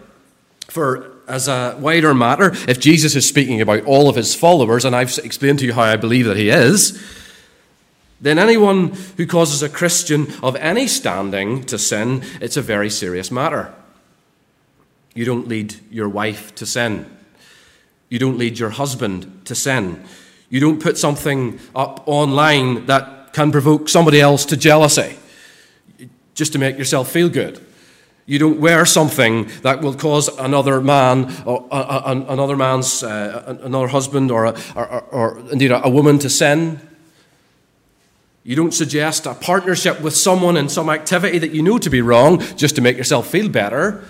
For 0.69 1.11
as 1.27 1.49
a 1.49 1.77
wider 1.81 2.15
matter, 2.15 2.53
if 2.69 2.79
Jesus 2.79 3.17
is 3.17 3.27
speaking 3.29 3.61
about 3.61 3.85
all 3.85 4.09
of 4.09 4.17
his 4.17 4.35
followers, 4.35 4.85
and 4.85 4.95
I've 4.95 5.19
explained 5.19 5.59
to 5.59 5.67
you 5.67 5.73
how 5.73 5.83
I 5.83 5.97
believe 5.97 6.27
that 6.27 6.37
he 6.37 6.49
is, 6.49 7.03
then 8.21 8.39
anyone 8.39 8.93
who 9.17 9.27
causes 9.27 9.65
a 9.65 9.69
Christian 9.69 10.33
of 10.45 10.55
any 10.57 10.87
standing 10.87 11.65
to 11.65 11.77
sin, 11.77 12.23
it's 12.41 12.57
a 12.57 12.63
very 12.63 12.89
serious 12.89 13.33
matter. 13.33 13.75
You 15.13 15.25
don't 15.25 15.49
lead 15.49 15.75
your 15.91 16.09
wife 16.09 16.55
to 16.55 16.65
sin. 16.65 17.19
You 18.13 18.19
don't 18.19 18.37
lead 18.37 18.59
your 18.59 18.69
husband 18.69 19.47
to 19.47 19.55
sin. 19.55 20.05
You 20.51 20.61
don't 20.61 20.83
put 20.83 20.99
something 20.99 21.59
up 21.75 22.07
online 22.07 22.85
that 22.85 23.33
can 23.33 23.51
provoke 23.51 23.89
somebody 23.89 24.21
else 24.21 24.45
to 24.47 24.57
jealousy 24.59 25.17
just 26.35 26.53
to 26.53 26.59
make 26.59 26.77
yourself 26.77 27.11
feel 27.11 27.31
good. 27.31 27.67
You 28.27 28.39
don't 28.39 28.61
wear 28.61 28.85
something 28.85 29.49
that 29.63 29.81
will 29.81 29.95
cause 29.95 30.29
another 30.29 30.83
man, 30.83 31.33
or 31.47 31.67
uh, 31.71 32.03
uh, 32.05 32.25
another 32.29 32.55
man's, 32.55 33.03
uh, 33.03 33.59
another 33.63 33.89
husband, 33.89 34.31
or, 34.31 34.45
a, 34.45 34.61
or, 34.77 35.01
or, 35.05 35.39
indeed 35.51 35.71
a 35.71 35.89
woman 35.89 36.19
to 36.19 36.29
sin. 36.29 36.87
You 38.45 38.57
don't 38.57 38.75
suggest 38.75 39.25
a 39.25 39.33
partnership 39.33 40.03
with 40.03 40.15
someone 40.15 40.59
in 40.59 40.69
some 40.69 40.91
activity 40.91 41.39
that 41.39 41.53
you 41.53 41.63
know 41.63 41.79
to 41.79 41.89
be 41.89 42.03
wrong 42.03 42.41
just 42.57 42.77
to 42.77 42.83
make 42.83 42.99
yourself 42.99 43.29
feel 43.29 43.49
better. 43.49 44.05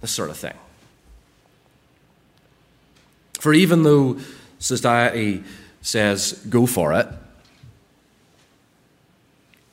This 0.00 0.12
sort 0.12 0.30
of 0.30 0.38
thing. 0.38 0.54
For 3.42 3.52
even 3.52 3.82
though 3.82 4.20
society 4.60 5.42
says 5.80 6.34
go 6.48 6.64
for 6.64 6.92
it, 6.92 7.08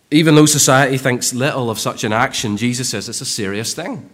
even 0.09 0.33
though 0.33 0.47
society 0.47 0.97
thinks 0.97 1.35
little 1.35 1.69
of 1.69 1.77
such 1.77 2.03
an 2.03 2.11
action, 2.11 2.57
Jesus 2.57 2.89
says 2.89 3.07
it's 3.07 3.21
a 3.21 3.25
serious 3.25 3.75
thing. 3.75 4.09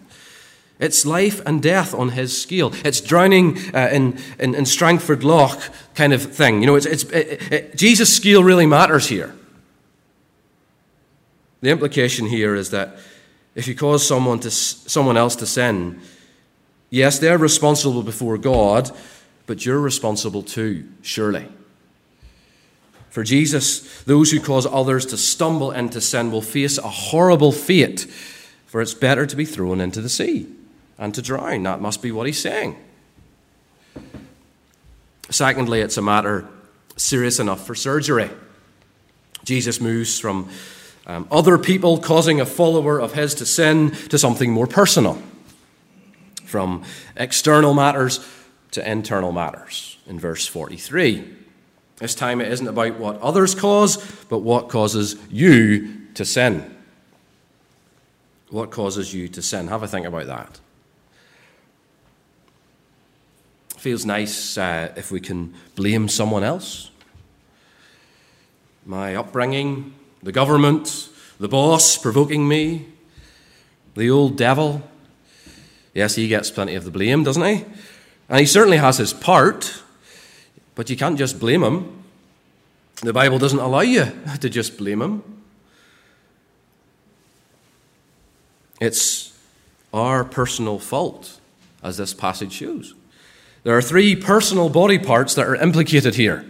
It's 0.78 1.06
life 1.06 1.40
and 1.46 1.62
death 1.62 1.94
on 1.94 2.10
his 2.10 2.38
scale. 2.38 2.70
It's 2.84 3.00
drowning 3.00 3.56
uh, 3.74 3.88
in, 3.90 4.18
in, 4.38 4.54
in, 4.54 4.66
Strangford 4.66 5.24
Lough 5.24 5.58
kind 5.94 6.12
of 6.12 6.22
thing. 6.22 6.60
You 6.60 6.66
know, 6.66 6.74
it's, 6.74 6.84
it's, 6.84 7.04
it, 7.04 7.50
it, 7.50 7.76
Jesus' 7.76 8.14
scale 8.14 8.44
really 8.44 8.66
matters 8.66 9.06
here. 9.08 9.34
The 11.62 11.70
implication 11.70 12.26
here 12.26 12.54
is 12.54 12.68
that 12.72 12.98
if 13.54 13.66
you 13.66 13.74
cause 13.74 14.06
someone, 14.06 14.38
to, 14.40 14.50
someone 14.50 15.16
else 15.16 15.34
to 15.36 15.46
sin, 15.46 15.98
yes, 16.90 17.18
they're 17.18 17.38
responsible 17.38 18.02
before 18.02 18.36
God, 18.36 18.94
but 19.46 19.64
you're 19.64 19.80
responsible 19.80 20.42
too, 20.42 20.88
surely. 21.02 21.48
For 23.10 23.24
Jesus, 23.24 24.02
those 24.02 24.30
who 24.30 24.40
cause 24.40 24.66
others 24.66 25.06
to 25.06 25.16
stumble 25.16 25.70
into 25.70 26.00
sin 26.00 26.30
will 26.30 26.42
face 26.42 26.76
a 26.76 26.88
horrible 26.88 27.50
fate, 27.52 28.02
for 28.66 28.82
it's 28.82 28.92
better 28.92 29.24
to 29.24 29.36
be 29.36 29.46
thrown 29.46 29.80
into 29.80 30.02
the 30.02 30.08
sea. 30.08 30.46
and 30.98 31.14
to 31.14 31.22
drown. 31.22 31.62
That 31.64 31.80
must 31.80 32.02
be 32.02 32.12
what 32.12 32.26
he's 32.26 32.40
saying. 32.40 32.76
Secondly, 35.30 35.80
it's 35.80 35.96
a 35.96 36.02
matter 36.02 36.48
serious 36.96 37.38
enough 37.38 37.66
for 37.66 37.74
surgery. 37.74 38.30
Jesus 39.44 39.80
moves 39.80 40.18
from 40.18 40.48
um, 41.06 41.28
other 41.30 41.58
people 41.58 41.98
causing 41.98 42.40
a 42.40 42.46
follower 42.46 42.98
of 42.98 43.12
his 43.12 43.34
to 43.36 43.46
sin 43.46 43.90
to 44.08 44.18
something 44.18 44.50
more 44.50 44.66
personal, 44.66 45.22
from 46.44 46.82
external 47.16 47.74
matters 47.74 48.18
to 48.76 48.90
internal 48.90 49.32
matters 49.32 49.96
in 50.06 50.20
verse 50.20 50.46
43. 50.46 51.24
This 51.96 52.14
time 52.14 52.42
it 52.42 52.52
isn't 52.52 52.68
about 52.68 52.98
what 52.98 53.18
others 53.22 53.54
cause, 53.54 53.96
but 54.28 54.40
what 54.40 54.68
causes 54.68 55.16
you 55.30 56.08
to 56.12 56.26
sin. 56.26 56.76
What 58.50 58.70
causes 58.70 59.14
you 59.14 59.28
to 59.28 59.40
sin? 59.40 59.68
Have 59.68 59.82
a 59.82 59.88
think 59.88 60.06
about 60.06 60.26
that. 60.26 60.60
Feels 63.78 64.04
nice 64.04 64.58
uh, 64.58 64.92
if 64.94 65.10
we 65.10 65.20
can 65.20 65.54
blame 65.74 66.06
someone 66.06 66.44
else. 66.44 66.90
My 68.84 69.14
upbringing, 69.14 69.94
the 70.22 70.32
government, 70.32 71.08
the 71.40 71.48
boss 71.48 71.96
provoking 71.96 72.46
me, 72.46 72.88
the 73.94 74.10
old 74.10 74.36
devil. 74.36 74.82
Yes, 75.94 76.16
he 76.16 76.28
gets 76.28 76.50
plenty 76.50 76.74
of 76.74 76.84
the 76.84 76.90
blame, 76.90 77.24
doesn't 77.24 77.42
he? 77.42 77.64
And 78.28 78.40
he 78.40 78.46
certainly 78.46 78.78
has 78.78 78.98
his 78.98 79.12
part, 79.12 79.82
but 80.74 80.90
you 80.90 80.96
can't 80.96 81.18
just 81.18 81.38
blame 81.38 81.62
him. 81.62 82.04
The 83.02 83.12
Bible 83.12 83.38
doesn't 83.38 83.58
allow 83.58 83.80
you 83.80 84.06
to 84.40 84.50
just 84.50 84.76
blame 84.78 85.02
him. 85.02 85.22
It's 88.80 89.36
our 89.94 90.24
personal 90.24 90.78
fault, 90.78 91.40
as 91.82 91.96
this 91.96 92.12
passage 92.12 92.52
shows. 92.52 92.94
There 93.62 93.76
are 93.76 93.82
three 93.82 94.14
personal 94.14 94.68
body 94.68 94.98
parts 94.98 95.34
that 95.34 95.46
are 95.46 95.56
implicated 95.56 96.14
here 96.14 96.44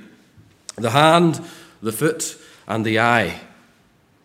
the 0.76 0.90
hand, 0.90 1.40
the 1.80 1.92
foot, 1.92 2.37
and 2.66 2.85
the 2.85 3.00
eye. 3.00 3.40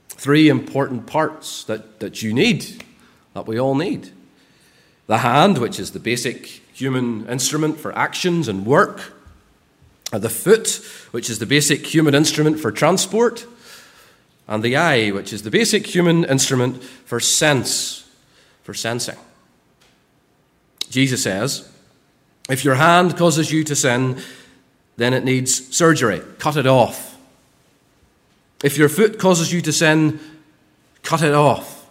Three 0.10 0.50
important 0.50 1.08
parts 1.08 1.64
that, 1.66 2.00
that 2.00 2.22
you 2.22 2.34
need, 2.34 2.84
that 3.34 3.48
we 3.48 3.60
all 3.60 3.76
need. 3.76 4.12
The 5.08 5.20
hand, 5.20 5.58
which 5.58 5.80
is 5.80 5.92
the 5.92 6.00
basic 6.00 6.61
human 6.74 7.28
instrument 7.28 7.80
for 7.80 7.96
actions 7.98 8.48
and 8.48 8.66
work. 8.66 9.14
The 10.12 10.30
foot, 10.30 10.82
which 11.12 11.30
is 11.30 11.40
the 11.40 11.46
basic 11.46 11.86
human 11.86 12.16
instrument 12.16 12.60
for 12.60 12.72
transport. 12.72 13.46
And 14.48 14.62
the 14.64 14.76
eye, 14.76 15.12
which 15.12 15.32
is 15.32 15.44
the 15.44 15.52
basic 15.52 15.88
human 15.88 16.26
instrument 16.26 16.84
for 16.84 17.20
sense, 17.20 18.10
for 18.64 18.74
sensing. 18.74 19.18
Jesus 20.90 21.24
says, 21.24 21.70
if 22.50 22.66
your 22.66 22.76
hand 22.76 23.16
causes 23.16 23.52
you 23.52 23.64
to 23.64 23.76
sin, 23.76 24.22
then 24.98 25.14
it 25.14 25.24
needs 25.24 25.74
surgery. 25.74 26.22
Cut 26.38 26.58
it 26.58 26.68
off. 26.68 27.18
If 28.64 28.78
your 28.78 28.90
foot 28.90 29.18
causes 29.18 29.54
you 29.54 29.62
to 29.62 29.72
sin, 29.72 30.20
cut 31.02 31.24
it 31.24 31.34
off. 31.34 31.90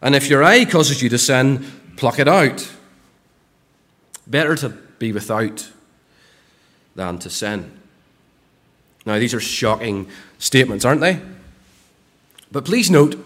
And 0.00 0.14
if 0.14 0.30
your 0.30 0.44
eye 0.44 0.64
causes 0.64 1.02
you 1.02 1.08
to 1.08 1.18
sin, 1.18 1.66
pluck 1.96 2.20
it 2.20 2.28
out. 2.28 2.72
Better 4.28 4.54
to 4.56 4.68
be 4.68 5.12
without 5.12 5.70
than 6.94 7.18
to 7.20 7.30
sin. 7.30 7.72
Now, 9.06 9.18
these 9.18 9.32
are 9.32 9.40
shocking 9.40 10.08
statements, 10.38 10.84
aren't 10.84 11.00
they? 11.00 11.20
But 12.52 12.64
please 12.64 12.90
note, 12.90 13.16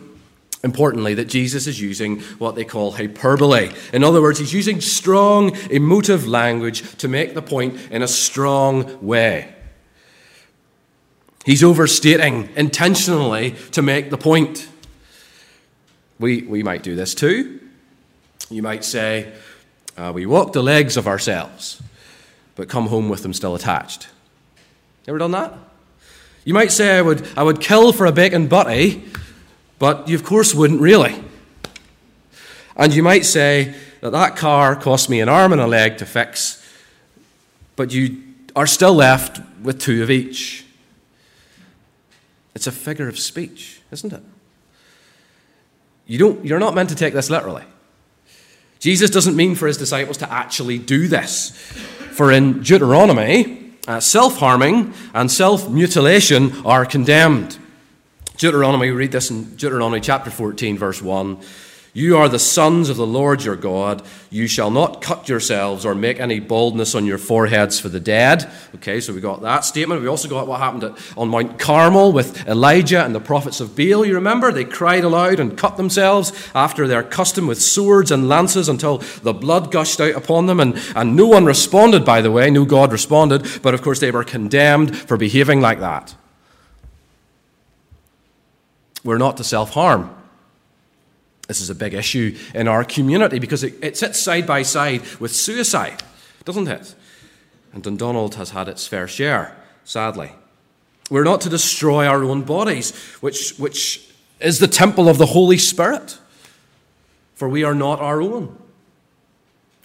importantly, 0.62 1.14
that 1.14 1.24
Jesus 1.24 1.66
is 1.66 1.80
using 1.80 2.20
what 2.38 2.54
they 2.54 2.64
call 2.64 2.92
hyperbole. 2.92 3.72
In 3.92 4.04
other 4.04 4.22
words, 4.22 4.38
he's 4.38 4.52
using 4.52 4.80
strong 4.80 5.56
emotive 5.70 6.26
language 6.26 6.96
to 6.98 7.08
make 7.08 7.34
the 7.34 7.42
point 7.42 7.76
in 7.90 8.02
a 8.02 8.08
strong 8.08 9.04
way. 9.04 9.52
He's 11.44 11.64
overstating 11.64 12.50
intentionally 12.54 13.52
to 13.72 13.82
make 13.82 14.10
the 14.10 14.18
point. 14.18 14.68
We, 16.20 16.42
we 16.42 16.62
might 16.62 16.84
do 16.84 16.94
this 16.94 17.14
too. 17.14 17.58
You 18.50 18.62
might 18.62 18.84
say, 18.84 19.32
uh, 19.96 20.12
We 20.14 20.26
walk 20.26 20.52
the 20.52 20.62
legs 20.62 20.96
of 20.96 21.06
ourselves, 21.06 21.82
but 22.56 22.68
come 22.68 22.88
home 22.88 23.08
with 23.08 23.22
them 23.22 23.32
still 23.32 23.54
attached. 23.54 24.08
Ever 25.06 25.18
done 25.18 25.32
that? 25.32 25.54
You 26.44 26.54
might 26.54 26.72
say, 26.72 26.98
I 26.98 27.02
would, 27.02 27.26
I 27.36 27.42
would 27.42 27.60
kill 27.60 27.92
for 27.92 28.06
a 28.06 28.12
bacon 28.12 28.48
butty, 28.48 29.04
but 29.78 30.08
you, 30.08 30.16
of 30.16 30.24
course, 30.24 30.54
wouldn't 30.54 30.80
really. 30.80 31.22
And 32.76 32.94
you 32.94 33.02
might 33.02 33.24
say 33.24 33.74
that 34.00 34.10
that 34.10 34.36
car 34.36 34.74
cost 34.74 35.08
me 35.08 35.20
an 35.20 35.28
arm 35.28 35.52
and 35.52 35.60
a 35.60 35.66
leg 35.66 35.98
to 35.98 36.06
fix, 36.06 36.58
but 37.76 37.92
you 37.92 38.22
are 38.56 38.66
still 38.66 38.94
left 38.94 39.40
with 39.62 39.80
two 39.80 40.02
of 40.02 40.10
each. 40.10 40.64
It's 42.54 42.66
a 42.66 42.72
figure 42.72 43.08
of 43.08 43.18
speech, 43.18 43.80
isn't 43.90 44.12
it? 44.12 44.22
You 46.06 46.18
don't, 46.18 46.44
you're 46.44 46.58
not 46.58 46.74
meant 46.74 46.90
to 46.90 46.94
take 46.94 47.14
this 47.14 47.30
literally. 47.30 47.64
Jesus 48.82 49.10
doesn't 49.10 49.36
mean 49.36 49.54
for 49.54 49.68
his 49.68 49.76
disciples 49.76 50.16
to 50.16 50.32
actually 50.32 50.76
do 50.76 51.06
this. 51.06 51.50
For 52.14 52.32
in 52.32 52.64
Deuteronomy, 52.64 53.74
uh, 53.86 54.00
self 54.00 54.38
harming 54.38 54.92
and 55.14 55.30
self 55.30 55.70
mutilation 55.70 56.66
are 56.66 56.84
condemned. 56.84 57.58
Deuteronomy, 58.38 58.90
we 58.90 58.96
read 58.96 59.12
this 59.12 59.30
in 59.30 59.54
Deuteronomy 59.54 60.00
chapter 60.00 60.32
14, 60.32 60.76
verse 60.76 61.00
1. 61.00 61.38
You 61.94 62.16
are 62.16 62.28
the 62.30 62.38
sons 62.38 62.88
of 62.88 62.96
the 62.96 63.06
Lord 63.06 63.44
your 63.44 63.54
God. 63.54 64.02
You 64.30 64.46
shall 64.46 64.70
not 64.70 65.02
cut 65.02 65.28
yourselves 65.28 65.84
or 65.84 65.94
make 65.94 66.20
any 66.20 66.40
baldness 66.40 66.94
on 66.94 67.04
your 67.04 67.18
foreheads 67.18 67.78
for 67.78 67.90
the 67.90 68.00
dead. 68.00 68.50
Okay, 68.76 68.98
so 68.98 69.12
we 69.12 69.20
got 69.20 69.42
that 69.42 69.66
statement. 69.66 70.00
We 70.00 70.08
also 70.08 70.26
got 70.26 70.46
what 70.46 70.60
happened 70.60 70.84
at, 70.84 71.18
on 71.18 71.28
Mount 71.28 71.58
Carmel 71.58 72.10
with 72.12 72.48
Elijah 72.48 73.04
and 73.04 73.14
the 73.14 73.20
prophets 73.20 73.60
of 73.60 73.76
Baal. 73.76 74.06
You 74.06 74.14
remember? 74.14 74.50
They 74.50 74.64
cried 74.64 75.04
aloud 75.04 75.38
and 75.38 75.58
cut 75.58 75.76
themselves 75.76 76.32
after 76.54 76.88
their 76.88 77.02
custom 77.02 77.46
with 77.46 77.60
swords 77.60 78.10
and 78.10 78.26
lances 78.26 78.70
until 78.70 78.98
the 79.22 79.34
blood 79.34 79.70
gushed 79.70 80.00
out 80.00 80.14
upon 80.14 80.46
them. 80.46 80.60
And, 80.60 80.80
and 80.96 81.14
no 81.14 81.26
one 81.26 81.44
responded, 81.44 82.06
by 82.06 82.22
the 82.22 82.30
way. 82.30 82.50
No 82.50 82.64
God 82.64 82.90
responded. 82.90 83.46
But 83.60 83.74
of 83.74 83.82
course, 83.82 84.00
they 84.00 84.10
were 84.10 84.24
condemned 84.24 84.96
for 84.96 85.18
behaving 85.18 85.60
like 85.60 85.80
that. 85.80 86.14
We're 89.04 89.18
not 89.18 89.36
to 89.36 89.44
self 89.44 89.72
harm. 89.72 90.21
This 91.48 91.60
is 91.60 91.70
a 91.70 91.74
big 91.74 91.94
issue 91.94 92.36
in 92.54 92.68
our 92.68 92.84
community 92.84 93.38
because 93.38 93.64
it, 93.64 93.74
it 93.82 93.96
sits 93.96 94.18
side 94.18 94.46
by 94.46 94.62
side 94.62 95.02
with 95.18 95.34
suicide, 95.34 96.02
doesn't 96.44 96.68
it? 96.68 96.94
And 97.72 97.82
Dundonald 97.82 98.36
has 98.36 98.50
had 98.50 98.68
its 98.68 98.86
fair 98.86 99.08
share, 99.08 99.56
sadly. 99.84 100.32
We're 101.10 101.24
not 101.24 101.40
to 101.42 101.48
destroy 101.48 102.06
our 102.06 102.22
own 102.24 102.42
bodies, 102.42 102.96
which, 103.20 103.56
which 103.58 104.08
is 104.40 104.58
the 104.58 104.68
temple 104.68 105.08
of 105.08 105.18
the 105.18 105.26
Holy 105.26 105.58
Spirit, 105.58 106.18
for 107.34 107.48
we 107.48 107.64
are 107.64 107.74
not 107.74 108.00
our 108.00 108.22
own. 108.22 108.56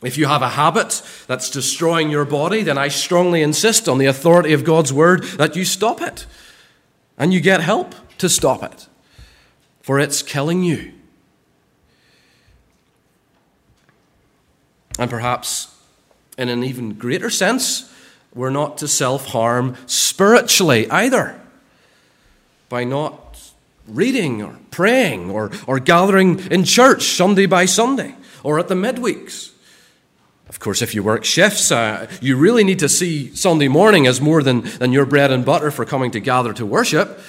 If 0.04 0.18
you 0.18 0.28
have 0.28 0.44
a 0.44 0.50
habit 0.50 1.02
that's 1.26 1.50
destroying 1.50 2.12
your 2.12 2.26
body, 2.26 2.62
then 2.62 2.78
I 2.78 2.88
strongly 2.88 3.42
insist 3.42 3.90
on 3.90 3.98
the 3.98 4.06
authority 4.06 4.54
of 4.54 4.64
God's 4.64 4.94
word 4.94 5.24
that 5.38 5.56
you 5.56 5.66
stop 5.66 6.02
it 6.02 6.28
and 7.18 7.34
you 7.34 7.42
get 7.42 7.62
help 7.62 7.96
to 8.20 8.30
stop 8.30 8.64
it, 8.64 8.88
for 9.82 10.00
it's 10.00 10.22
killing 10.22 10.64
you. 10.64 10.94
And 15.00 15.10
perhaps 15.10 15.76
in 16.38 16.50
an 16.50 16.64
even 16.64 16.94
greater 16.94 17.30
sense, 17.30 17.94
we're 18.34 18.50
not 18.50 18.78
to 18.80 18.88
self 18.88 19.28
harm 19.28 19.76
spiritually 19.86 20.90
either 20.90 21.40
by 22.70 22.84
not 22.84 23.52
reading 23.88 24.42
or 24.44 24.58
praying 24.72 25.32
or, 25.32 25.52
or 25.66 25.80
gathering 25.80 26.40
in 26.52 26.64
church 26.64 27.04
Sunday 27.04 27.46
by 27.46 27.66
Sunday 27.66 28.16
or 28.44 28.60
at 28.60 28.68
the 28.68 28.76
midweeks. 28.76 29.52
Of 30.50 30.60
course, 30.60 30.82
if 30.82 30.96
you 30.96 31.04
work 31.04 31.26
shifts, 31.26 31.72
uh, 31.72 32.08
you 32.22 32.38
really 32.38 32.64
need 32.64 32.80
to 32.80 32.90
see 32.90 33.36
Sunday 33.36 33.68
morning 33.68 34.08
as 34.08 34.22
more 34.22 34.42
than, 34.42 34.62
than 34.62 34.94
your 34.94 35.06
bread 35.06 35.32
and 35.32 35.44
butter 35.44 35.72
for 35.72 35.86
coming 35.86 36.12
to 36.12 36.20
gather 36.20 36.54
to 36.54 36.66
worship. 36.66 37.20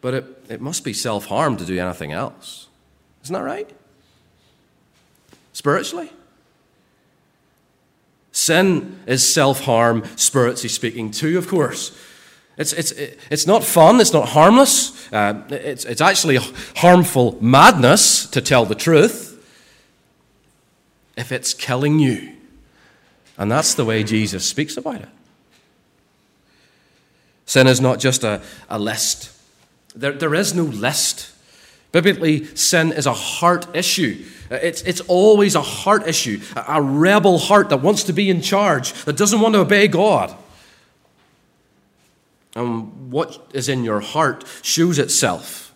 But 0.00 0.14
it, 0.14 0.44
it 0.48 0.60
must 0.60 0.84
be 0.84 0.92
self 0.92 1.26
harm 1.26 1.56
to 1.56 1.64
do 1.64 1.78
anything 1.78 2.12
else. 2.12 2.68
Isn't 3.24 3.34
that 3.34 3.42
right? 3.42 3.68
Spiritually. 5.58 6.08
Sin 8.30 9.00
is 9.08 9.26
self 9.28 9.62
harm, 9.62 10.04
spiritually 10.14 10.68
speaking, 10.68 11.10
too, 11.10 11.36
of 11.36 11.48
course. 11.48 11.98
It's, 12.56 12.72
it's, 12.72 12.92
it's 13.28 13.44
not 13.44 13.64
fun, 13.64 14.00
it's 14.00 14.12
not 14.12 14.28
harmless, 14.28 15.12
uh, 15.12 15.42
it's, 15.50 15.84
it's 15.84 16.00
actually 16.00 16.38
harmful 16.76 17.36
madness, 17.40 18.26
to 18.26 18.40
tell 18.40 18.66
the 18.66 18.76
truth, 18.76 19.44
if 21.16 21.32
it's 21.32 21.54
killing 21.54 21.98
you. 21.98 22.36
And 23.36 23.50
that's 23.50 23.74
the 23.74 23.84
way 23.84 24.04
Jesus 24.04 24.48
speaks 24.48 24.76
about 24.76 25.00
it. 25.00 25.08
Sin 27.46 27.66
is 27.66 27.80
not 27.80 27.98
just 27.98 28.22
a, 28.22 28.42
a 28.68 28.78
list, 28.78 29.36
there, 29.96 30.12
there 30.12 30.36
is 30.36 30.54
no 30.54 30.62
list 30.62 31.32
Biblically, 31.92 32.44
sin 32.54 32.92
is 32.92 33.06
a 33.06 33.14
heart 33.14 33.74
issue. 33.74 34.24
Uh, 34.50 34.56
it's, 34.56 34.82
it's 34.82 35.00
always 35.02 35.54
a 35.54 35.62
heart 35.62 36.06
issue, 36.06 36.40
a 36.54 36.82
rebel 36.82 37.38
heart 37.38 37.70
that 37.70 37.82
wants 37.82 38.04
to 38.04 38.12
be 38.12 38.28
in 38.28 38.42
charge, 38.42 38.92
that 39.04 39.16
doesn't 39.16 39.40
want 39.40 39.54
to 39.54 39.60
obey 39.60 39.88
God. 39.88 40.34
And 42.54 43.10
what 43.10 43.50
is 43.52 43.68
in 43.68 43.84
your 43.84 44.00
heart 44.00 44.44
shows 44.62 44.98
itself, 44.98 45.72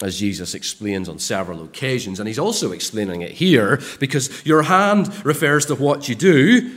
as 0.00 0.18
Jesus 0.18 0.54
explains 0.54 1.08
on 1.08 1.18
several 1.18 1.62
occasions. 1.62 2.18
And 2.18 2.26
he's 2.26 2.38
also 2.38 2.72
explaining 2.72 3.22
it 3.22 3.32
here 3.32 3.80
because 4.00 4.44
your 4.44 4.62
hand 4.62 5.24
refers 5.24 5.66
to 5.66 5.74
what 5.74 6.08
you 6.08 6.14
do, 6.14 6.72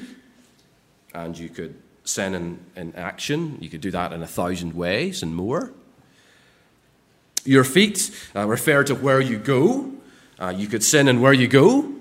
and 1.13 1.37
you 1.37 1.49
could 1.49 1.75
sin 2.03 2.35
in, 2.35 2.59
in 2.75 2.93
action. 2.95 3.57
You 3.61 3.69
could 3.69 3.81
do 3.81 3.91
that 3.91 4.13
in 4.13 4.21
a 4.21 4.27
thousand 4.27 4.73
ways 4.73 5.23
and 5.23 5.35
more. 5.35 5.71
Your 7.45 7.63
feet 7.63 8.11
uh, 8.35 8.47
refer 8.47 8.83
to 8.83 8.95
where 8.95 9.21
you 9.21 9.37
go. 9.37 9.91
Uh, 10.39 10.53
you 10.55 10.67
could 10.67 10.83
sin 10.83 11.07
in 11.07 11.21
where 11.21 11.33
you 11.33 11.47
go. 11.47 11.93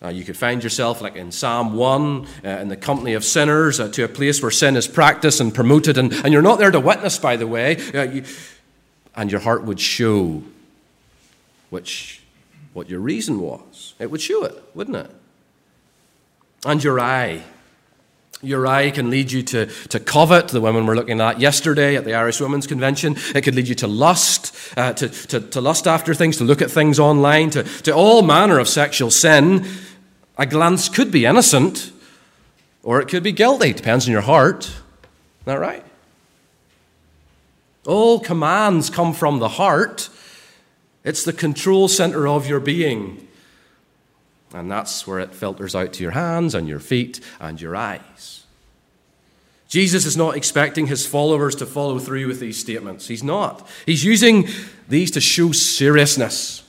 Uh, 0.00 0.08
you 0.08 0.24
could 0.24 0.36
find 0.36 0.62
yourself, 0.62 1.00
like 1.00 1.16
in 1.16 1.32
Psalm 1.32 1.74
1, 1.74 2.26
uh, 2.44 2.48
in 2.48 2.68
the 2.68 2.76
company 2.76 3.14
of 3.14 3.24
sinners, 3.24 3.80
uh, 3.80 3.88
to 3.88 4.04
a 4.04 4.08
place 4.08 4.40
where 4.40 4.50
sin 4.50 4.76
is 4.76 4.86
practiced 4.86 5.40
and 5.40 5.52
promoted, 5.52 5.98
and, 5.98 6.12
and 6.12 6.32
you're 6.32 6.40
not 6.40 6.60
there 6.60 6.70
to 6.70 6.78
witness, 6.78 7.18
by 7.18 7.34
the 7.34 7.48
way, 7.48 7.76
uh, 7.92 8.02
you, 8.02 8.24
and 9.16 9.32
your 9.32 9.40
heart 9.40 9.64
would 9.64 9.80
show 9.80 10.44
which, 11.70 12.22
what 12.74 12.88
your 12.88 13.00
reason 13.00 13.40
was. 13.40 13.94
It 13.98 14.08
would 14.12 14.20
show 14.20 14.44
it, 14.44 14.62
wouldn't 14.72 14.96
it? 14.96 15.10
And 16.64 16.82
your 16.82 17.00
eye 17.00 17.42
your 18.42 18.66
eye 18.66 18.90
can 18.90 19.10
lead 19.10 19.32
you 19.32 19.42
to, 19.42 19.66
to 19.88 19.98
covet, 19.98 20.48
the 20.48 20.60
women 20.60 20.86
we're 20.86 20.94
looking 20.94 21.20
at 21.20 21.40
yesterday 21.40 21.96
at 21.96 22.04
the 22.04 22.14
Irish 22.14 22.40
Women's 22.40 22.66
Convention. 22.66 23.16
It 23.34 23.42
could 23.42 23.54
lead 23.54 23.68
you 23.68 23.74
to 23.76 23.86
lust, 23.86 24.54
uh, 24.76 24.92
to, 24.94 25.08
to, 25.08 25.40
to 25.40 25.60
lust 25.60 25.86
after 25.86 26.14
things, 26.14 26.36
to 26.38 26.44
look 26.44 26.62
at 26.62 26.70
things 26.70 26.98
online, 26.98 27.50
to, 27.50 27.64
to 27.64 27.92
all 27.92 28.22
manner 28.22 28.58
of 28.58 28.68
sexual 28.68 29.10
sin. 29.10 29.66
A 30.36 30.46
glance 30.46 30.88
could 30.88 31.10
be 31.10 31.24
innocent, 31.24 31.92
or 32.82 33.00
it 33.00 33.08
could 33.08 33.22
be 33.22 33.32
guilty. 33.32 33.72
Depends 33.72 34.06
on 34.06 34.12
your 34.12 34.20
heart. 34.20 34.66
Is 34.66 34.74
that 35.44 35.56
right? 35.56 35.84
All 37.86 38.20
commands 38.20 38.90
come 38.90 39.14
from 39.14 39.38
the 39.40 39.48
heart. 39.48 40.10
It's 41.04 41.24
the 41.24 41.32
control 41.32 41.88
center 41.88 42.28
of 42.28 42.46
your 42.46 42.60
being. 42.60 43.27
And 44.54 44.70
that's 44.70 45.06
where 45.06 45.18
it 45.18 45.34
filters 45.34 45.74
out 45.74 45.92
to 45.94 46.02
your 46.02 46.12
hands 46.12 46.54
and 46.54 46.68
your 46.68 46.80
feet 46.80 47.20
and 47.38 47.60
your 47.60 47.76
eyes. 47.76 48.44
Jesus 49.68 50.06
is 50.06 50.16
not 50.16 50.36
expecting 50.36 50.86
his 50.86 51.06
followers 51.06 51.54
to 51.56 51.66
follow 51.66 51.98
through 51.98 52.26
with 52.26 52.40
these 52.40 52.58
statements. 52.58 53.08
He's 53.08 53.22
not. 53.22 53.68
He's 53.84 54.02
using 54.04 54.48
these 54.88 55.10
to 55.10 55.20
show 55.20 55.52
seriousness. 55.52 56.64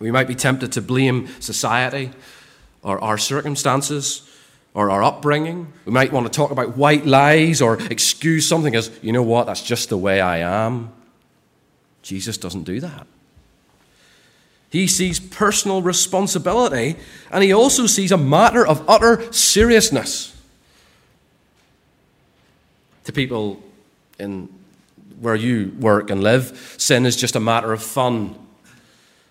We 0.00 0.10
might 0.10 0.26
be 0.26 0.34
tempted 0.34 0.72
to 0.72 0.82
blame 0.82 1.28
society 1.40 2.10
or 2.82 3.02
our 3.02 3.18
circumstances 3.18 4.28
or 4.74 4.90
our 4.90 5.02
upbringing. 5.02 5.72
We 5.84 5.92
might 5.92 6.12
want 6.12 6.26
to 6.26 6.32
talk 6.32 6.50
about 6.50 6.76
white 6.76 7.06
lies 7.06 7.62
or 7.62 7.80
excuse 7.90 8.48
something 8.48 8.74
as, 8.74 8.90
you 9.00 9.12
know 9.12 9.22
what, 9.22 9.46
that's 9.46 9.62
just 9.62 9.88
the 9.88 9.98
way 9.98 10.20
I 10.20 10.38
am. 10.38 10.92
Jesus 12.02 12.36
doesn't 12.36 12.64
do 12.64 12.80
that. 12.80 13.06
He 14.70 14.86
sees 14.86 15.18
personal 15.18 15.82
responsibility 15.82 16.96
and 17.30 17.42
he 17.42 17.52
also 17.52 17.86
sees 17.86 18.12
a 18.12 18.18
matter 18.18 18.66
of 18.66 18.84
utter 18.88 19.32
seriousness. 19.32 20.34
To 23.04 23.12
people 23.12 23.62
in 24.18 24.48
where 25.20 25.34
you 25.34 25.72
work 25.80 26.10
and 26.10 26.22
live, 26.22 26.74
sin 26.78 27.06
is 27.06 27.16
just 27.16 27.34
a 27.34 27.40
matter 27.40 27.72
of 27.72 27.82
fun, 27.82 28.36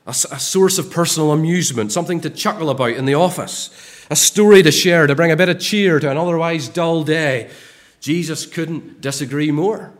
a, 0.05 0.09
a 0.09 0.39
source 0.39 0.77
of 0.77 0.91
personal 0.91 1.31
amusement, 1.31 1.91
something 1.91 2.19
to 2.21 2.29
chuckle 2.29 2.69
about 2.69 2.91
in 2.91 3.05
the 3.05 3.13
office, 3.13 3.69
a 4.09 4.15
story 4.15 4.61
to 4.63 4.71
share 4.71 5.07
to 5.07 5.15
bring 5.15 5.31
a 5.31 5.35
bit 5.37 5.49
of 5.49 5.59
cheer 5.59 5.99
to 5.99 6.09
an 6.09 6.17
otherwise 6.17 6.67
dull 6.67 7.03
day. 7.03 7.49
Jesus 8.01 8.45
couldn't 8.45 8.99
disagree 9.01 9.51
more. 9.51 9.93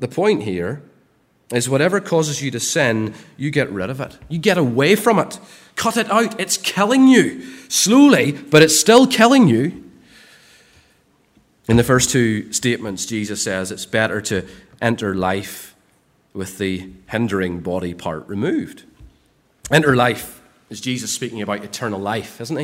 The 0.00 0.08
point 0.08 0.42
here 0.42 0.82
is 1.52 1.68
whatever 1.68 2.00
causes 2.00 2.42
you 2.42 2.50
to 2.50 2.60
sin, 2.60 3.14
you 3.36 3.50
get 3.50 3.70
rid 3.70 3.90
of 3.90 4.00
it. 4.00 4.18
You 4.28 4.38
get 4.38 4.58
away 4.58 4.96
from 4.96 5.18
it. 5.18 5.38
Cut 5.76 5.96
it 5.96 6.10
out. 6.10 6.40
It's 6.40 6.56
killing 6.56 7.08
you. 7.08 7.44
Slowly, 7.68 8.32
but 8.32 8.62
it's 8.62 8.78
still 8.78 9.06
killing 9.06 9.48
you. 9.48 9.82
In 11.68 11.76
the 11.76 11.84
first 11.84 12.10
two 12.10 12.52
statements, 12.52 13.06
Jesus 13.06 13.42
says 13.42 13.70
it's 13.70 13.86
better 13.86 14.20
to 14.22 14.46
enter 14.80 15.14
life 15.14 15.74
with 16.32 16.58
the 16.58 16.90
hindering 17.08 17.60
body 17.60 17.94
part 17.94 18.26
removed. 18.26 18.84
Enter 19.70 19.96
life 19.96 20.42
is 20.70 20.80
Jesus 20.80 21.12
speaking 21.12 21.40
about 21.40 21.62
eternal 21.62 22.00
life, 22.00 22.40
isn't 22.40 22.56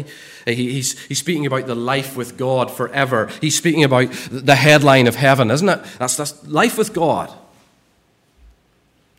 he? 0.45 0.53
He's, 0.53 0.99
he's 1.07 1.19
speaking 1.19 1.47
about 1.47 1.67
the 1.67 1.75
life 1.75 2.17
with 2.17 2.37
God 2.37 2.71
forever. 2.71 3.31
He's 3.41 3.57
speaking 3.57 3.85
about 3.85 4.11
the 4.31 4.57
headline 4.57 5.07
of 5.07 5.17
heaven, 5.17 5.51
isn't 5.51 5.69
it? 5.69 5.81
That's, 5.99 6.17
that's 6.17 6.47
life 6.47 6.77
with 6.77 6.93
God 6.93 7.33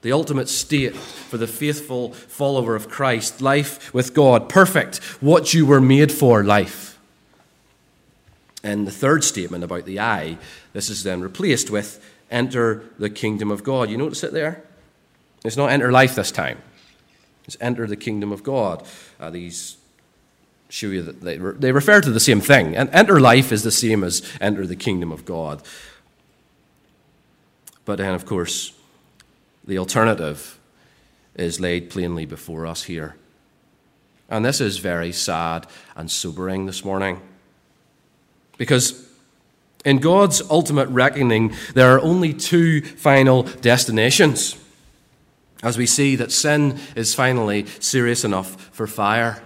the 0.02 0.12
ultimate 0.12 0.50
state 0.50 0.96
for 0.96 1.38
the 1.38 1.48
faithful 1.48 2.14
follower 2.14 2.76
of 2.76 2.90
Christ, 2.90 3.42
life 3.42 3.94
with 3.94 4.14
God, 4.14 4.50
perfect, 4.50 4.98
what 5.22 5.54
you 5.54 5.66
were 5.66 5.82
made 5.82 6.12
for 6.12 6.44
life. 6.44 6.98
And 8.64 8.86
the 8.86 8.92
third 8.92 9.24
statement 9.24 9.64
about 9.64 9.86
the 9.86 10.00
eye, 10.00 10.38
this 10.74 10.90
is 10.90 11.04
then 11.04 11.22
replaced 11.22 11.70
with 11.70 12.04
enter 12.30 12.84
the 12.98 13.10
kingdom 13.10 13.52
of 13.52 13.64
God. 13.64 13.90
You 13.90 13.98
notice 13.98 14.24
it 14.24 14.34
there? 14.34 14.64
It's 15.44 15.58
not 15.58 15.72
enter 15.72 15.92
life 15.92 16.16
this 16.16 16.32
time, 16.32 16.60
it's 17.46 17.58
enter 17.60 17.88
the 17.88 17.96
kingdom 17.96 18.32
of 18.32 18.44
God. 18.44 18.86
Uh, 19.20 19.30
these 19.30 19.78
show 20.70 20.88
you 20.88 21.02
that 21.02 21.22
they, 21.22 21.38
re- 21.38 21.56
they 21.58 21.72
refer 21.72 22.00
to 22.00 22.12
the 22.12 22.20
same 22.20 22.40
thing. 22.40 22.76
And 22.76 22.90
enter 22.92 23.20
life 23.20 23.52
is 23.52 23.64
the 23.64 23.72
same 23.72 24.06
as 24.06 24.22
enter 24.40 24.66
the 24.66 24.76
kingdom 24.76 25.12
of 25.12 25.26
God. 25.26 25.62
But 27.84 27.98
then, 27.98 28.14
of 28.14 28.26
course, 28.26 28.72
the 29.66 29.78
alternative 29.78 30.60
is 31.36 31.60
laid 31.60 31.90
plainly 31.90 32.26
before 32.26 32.66
us 32.66 32.84
here. 32.84 33.16
And 34.30 34.46
this 34.46 34.62
is 34.62 34.78
very 34.78 35.12
sad 35.12 35.68
and 35.96 36.10
sobering 36.10 36.66
this 36.66 36.86
morning. 36.86 37.22
Because 38.58 39.10
in 39.84 40.00
God's 40.00 40.42
ultimate 40.50 40.88
reckoning, 40.90 41.54
there 41.74 41.96
are 41.96 42.00
only 42.00 42.34
two 42.34 42.82
final 42.82 43.44
destinations. 43.44 44.56
As 45.64 45.78
we 45.78 45.86
see 45.86 46.16
that 46.16 46.32
sin 46.32 46.80
is 46.96 47.14
finally 47.14 47.66
serious 47.80 48.24
enough 48.24 48.70
for 48.72 48.88
fire. 48.88 49.42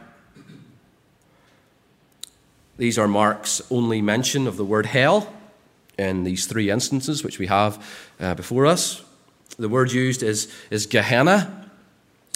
These 2.78 2.98
are 2.98 3.08
Mark's 3.08 3.62
only 3.72 4.02
mention 4.02 4.48
of 4.48 4.58
the 4.58 4.66
word 4.66 4.86
hell 4.86 5.34
in 5.98 6.24
these 6.26 6.46
three 6.46 6.70
instances 6.70 7.24
which 7.24 7.40
we 7.40 7.48
have 7.48 7.84
uh, 8.20 8.36
before 8.36 8.66
us. 8.66 9.02
The 9.58 9.70
word 9.70 9.92
used 9.92 10.24
is, 10.24 10.54
is 10.70 10.86
Gehenna. 10.86 11.62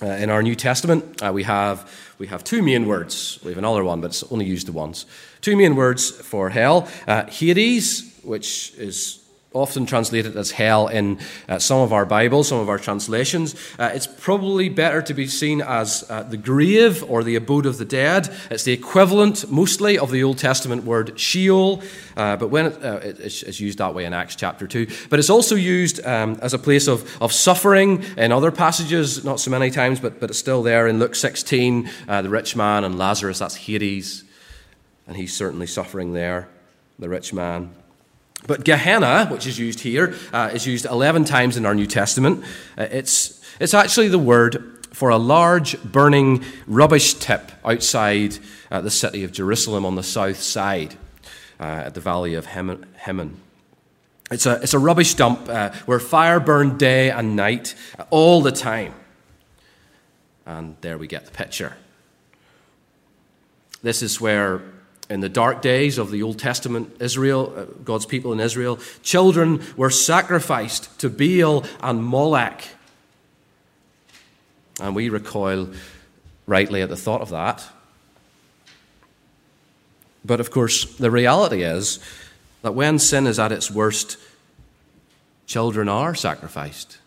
Uh, 0.01 0.05
in 0.05 0.29
our 0.29 0.41
New 0.41 0.55
Testament, 0.55 1.21
uh, 1.21 1.33
we, 1.33 1.43
have, 1.43 1.91
we 2.19 2.27
have 2.27 2.41
two 2.45 2.61
main 2.61 2.87
words. 2.87 3.37
We 3.43 3.51
have 3.51 3.57
another 3.57 3.83
one, 3.83 3.99
but 3.99 4.11
it's 4.11 4.23
only 4.31 4.45
used 4.45 4.69
once. 4.69 5.05
Two 5.41 5.57
main 5.57 5.75
words 5.75 6.09
for 6.09 6.49
hell 6.49 6.87
uh, 7.05 7.25
Hades, 7.25 8.17
which 8.23 8.73
is 8.77 9.18
often 9.53 9.83
translated 9.83 10.35
as 10.35 10.51
hell 10.51 10.87
in 10.87 11.17
uh, 11.47 11.57
some 11.57 11.79
of 11.79 11.91
our 11.91 12.05
Bibles, 12.05 12.49
some 12.49 12.59
of 12.59 12.69
our 12.69 12.77
translations. 12.77 13.55
Uh, 13.79 13.89
it's 13.93 14.05
probably 14.05 14.69
better 14.69 15.01
to 15.01 15.13
be 15.13 15.25
seen 15.25 15.59
as 15.61 16.05
uh, 16.09 16.21
the 16.21 16.37
grave 16.37 17.03
or 17.09 17.23
the 17.23 17.35
abode 17.35 17.65
of 17.65 17.79
the 17.79 17.85
dead. 17.85 18.29
It's 18.51 18.63
the 18.63 18.73
equivalent, 18.73 19.49
mostly, 19.49 19.97
of 19.97 20.11
the 20.11 20.23
Old 20.23 20.37
Testament 20.37 20.83
word 20.83 21.19
Sheol, 21.19 21.81
uh, 22.15 22.37
but 22.37 22.49
when 22.49 22.67
it, 22.67 22.83
uh, 22.83 22.99
it's, 23.01 23.41
it's, 23.41 23.59
used 23.59 23.79
that 23.79 23.95
way 23.95 24.05
in 24.05 24.13
Acts 24.13 24.35
chapter 24.35 24.67
2. 24.67 24.85
But 25.09 25.17
it's 25.17 25.31
also 25.31 25.55
used 25.55 26.05
um, 26.05 26.37
as 26.43 26.53
a 26.53 26.59
place 26.59 26.87
of, 26.87 27.19
of 27.19 27.33
suffering 27.33 28.03
in 28.17 28.31
other 28.31 28.51
passages, 28.51 29.25
not 29.25 29.39
so 29.39 29.49
many 29.49 29.71
times, 29.71 29.99
but, 29.99 30.19
but 30.19 30.29
it's 30.29 30.39
still 30.39 30.61
there 30.61 30.87
in 30.87 30.99
Luke 30.99 31.15
16, 31.15 31.89
uh, 32.07 32.21
the 32.21 32.29
rich 32.29 32.55
man 32.55 32.83
and 32.83 32.99
Lazarus, 32.99 33.39
that's 33.39 33.55
Hades, 33.55 34.23
and 35.07 35.17
he's 35.17 35.35
certainly 35.35 35.65
suffering 35.65 36.13
there, 36.13 36.49
the 36.99 37.09
rich 37.09 37.33
man. 37.33 37.73
But 38.47 38.63
Gehenna, 38.63 39.27
which 39.27 39.45
is 39.45 39.59
used 39.59 39.81
here, 39.81 40.15
uh, 40.31 40.51
is 40.53 40.65
used 40.65 40.85
11 40.85 41.25
times 41.25 41.57
in 41.57 41.65
our 41.65 41.75
New 41.75 41.85
Testament. 41.85 42.43
Uh, 42.77 42.87
it's, 42.89 43.43
it's 43.59 43.73
actually 43.73 44.07
the 44.07 44.19
word 44.19 44.77
for 44.91 45.09
a 45.09 45.17
large 45.17 45.81
burning 45.83 46.43
rubbish 46.67 47.13
tip 47.15 47.51
outside 47.63 48.37
uh, 48.71 48.81
the 48.81 48.91
city 48.91 49.23
of 49.23 49.31
Jerusalem 49.31 49.85
on 49.85 49.95
the 49.95 50.03
south 50.03 50.39
side, 50.41 50.95
uh, 51.59 51.83
at 51.85 51.93
the 51.93 52.01
valley 52.01 52.33
of 52.33 52.45
Hinnom. 52.45 53.39
It's 54.31 54.45
a, 54.45 54.61
it's 54.61 54.73
a 54.73 54.79
rubbish 54.79 55.15
dump 55.15 55.49
uh, 55.49 55.71
where 55.85 55.99
fire 55.99 56.39
burned 56.39 56.79
day 56.79 57.09
and 57.09 57.35
night 57.35 57.75
uh, 57.97 58.05
all 58.09 58.41
the 58.41 58.51
time. 58.51 58.93
And 60.45 60.75
there 60.81 60.97
we 60.97 61.07
get 61.07 61.25
the 61.25 61.31
picture. 61.31 61.77
This 63.81 64.01
is 64.01 64.19
where 64.19 64.61
In 65.09 65.21
the 65.21 65.29
dark 65.29 65.61
days 65.61 65.97
of 65.97 66.11
the 66.11 66.21
Old 66.21 66.37
Testament 66.37 66.95
Israel, 66.99 67.53
uh, 67.55 67.65
God's 67.83 68.05
people 68.05 68.31
in 68.31 68.39
Israel, 68.39 68.77
children 69.01 69.63
were 69.75 69.89
sacrificed 69.89 70.99
to 70.99 71.09
Baal 71.09 71.65
and 71.81 72.03
Molech. 72.03 72.67
And 74.79 74.95
we 74.95 75.09
recoil 75.09 75.69
rightly 76.45 76.81
at 76.81 76.89
the 76.89 76.95
thought 76.95 77.21
of 77.21 77.29
that. 77.29 77.65
But 80.23 80.39
of 80.39 80.51
course, 80.51 80.85
the 80.97 81.09
reality 81.09 81.63
is 81.63 81.99
that 82.61 82.73
when 82.73 82.99
sin 82.99 83.25
is 83.25 83.39
at 83.39 83.51
its 83.51 83.71
worst, 83.71 84.17
children 85.47 85.89
are 85.89 86.13
sacrificed. 86.13 86.99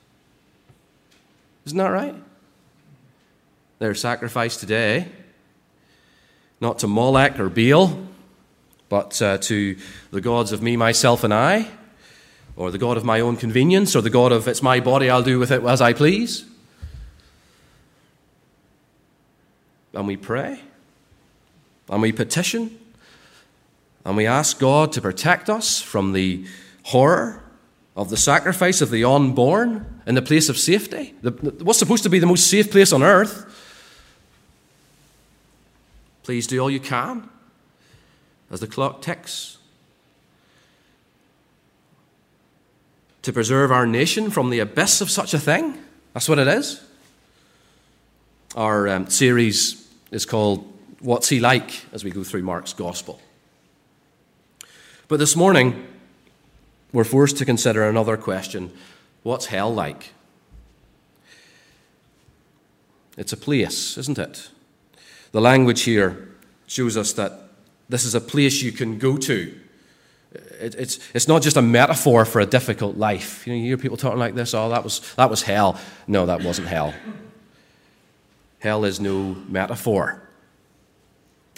Isn't 1.67 1.79
that 1.79 1.89
right? 1.89 2.17
They're 3.79 3.95
sacrificed 3.95 4.61
today, 4.61 5.09
not 6.63 6.79
to 6.79 6.87
Molech 6.87 7.41
or 7.41 7.49
Baal, 7.49 7.99
but 8.89 9.21
uh, 9.21 9.37
to 9.39 9.77
the 10.13 10.21
gods 10.21 10.53
of 10.53 10.63
me, 10.63 10.77
myself, 10.77 11.25
and 11.25 11.35
I, 11.35 11.69
or 12.55 12.71
the 12.71 12.79
God 12.79 12.97
of 12.97 13.05
my 13.05 13.19
own 13.19 13.37
convenience, 13.37 13.97
or 13.97 14.01
the 14.01 14.11
God 14.11 14.31
of 14.31 14.47
it's 14.47 14.63
my 14.63 14.79
body, 14.79 15.11
I'll 15.11 15.25
do 15.25 15.41
with 15.41 15.51
it 15.51 15.65
as 15.65 15.81
I 15.81 15.93
please. 15.93 16.45
And 19.93 20.07
we 20.07 20.17
pray, 20.17 20.61
and 21.91 22.01
we 22.01 22.13
petition, 22.13 22.79
and 24.05 24.17
we 24.17 24.27
ask 24.27 24.61
God 24.61 24.93
to 24.93 25.01
protect 25.01 25.51
us 25.51 25.83
from 25.83 26.13
the 26.13 26.47
horror 26.85 27.43
of 27.97 28.09
the 28.09 28.17
sacrifice 28.17 28.81
of 28.81 28.91
the 28.91 29.05
unborn 29.05 30.01
in 30.07 30.15
the 30.15 30.23
place 30.23 30.49
of 30.49 30.57
safety. 30.57 31.13
The, 31.23 31.33
what's 31.65 31.81
supposed 31.81 32.05
to 32.05 32.09
be 32.09 32.21
the 32.21 32.27
most 32.27 32.47
safe 32.47 32.71
place 32.71 32.93
on 32.93 33.03
earth? 33.03 33.49
Please 36.23 36.47
do 36.47 36.59
all 36.61 36.71
you 36.71 36.81
can 36.81 37.29
as 38.51 38.61
the 38.61 38.67
clock 38.67 39.03
ticks 39.03 39.59
to 43.23 43.33
preserve 43.33 43.73
our 43.73 43.87
nation 43.87 44.31
from 44.31 44.51
the 44.51 44.59
abyss 44.59 45.01
of 45.01 45.11
such 45.11 45.33
a 45.35 45.39
thing. 45.39 45.79
That's 46.13 46.29
what 46.29 46.39
it 46.39 46.49
is. 46.49 46.81
Our 48.55 48.89
um, 48.89 49.09
series 49.09 49.89
is 50.11 50.27
called 50.27 50.71
What's 51.01 51.29
He 51.29 51.41
Like 51.41 51.87
as 51.93 52.05
we 52.05 52.11
go 52.11 52.23
through 52.23 52.43
Mark's 52.43 52.73
Gospel. 52.73 53.21
But 55.09 55.19
this 55.19 55.35
morning, 55.35 55.87
we're 56.93 57.05
forced 57.05 57.39
to 57.39 57.45
consider 57.45 57.89
another 57.89 58.17
question 58.17 58.73
What's 59.23 59.47
hell 59.47 59.73
like? 59.73 60.13
It's 63.17 63.33
a 63.33 63.37
place, 63.37 63.97
isn't 63.99 64.19
it? 64.19 64.49
The 65.33 65.41
language 65.41 65.83
here 65.83 66.29
shows 66.67 66.97
us 66.97 67.13
that 67.15 67.33
this 67.89 68.05
is 68.05 68.15
a 68.15 68.21
place 68.21 68.63
you 68.63 68.73
can 68.73 68.99
go 68.99 69.17
to. 69.17 69.59
It, 70.33 70.75
it's, 70.77 70.99
it's 71.13 71.29
not 71.29 71.43
just 71.43 71.57
a 71.57 71.63
metaphor 71.63 72.25
for 72.25 72.41
a 72.41 72.47
difficult 72.47 72.97
life. 72.97 73.47
You, 73.47 73.53
know, 73.53 73.59
you 73.59 73.67
hear 73.67 73.77
people 73.77 73.97
talking 73.97 74.19
like 74.19 74.35
this, 74.35 74.55
oh, 74.55 74.69
that 74.71 74.85
was, 74.85 75.01
that 75.17 75.29
was 75.29 75.43
hell. 75.43 75.79
No, 76.07 76.27
that 76.27 76.43
wasn't 76.43 76.69
hell. 76.69 76.95
Hell 78.61 78.85
is 78.85 79.01
no 79.01 79.37
metaphor. 79.49 80.23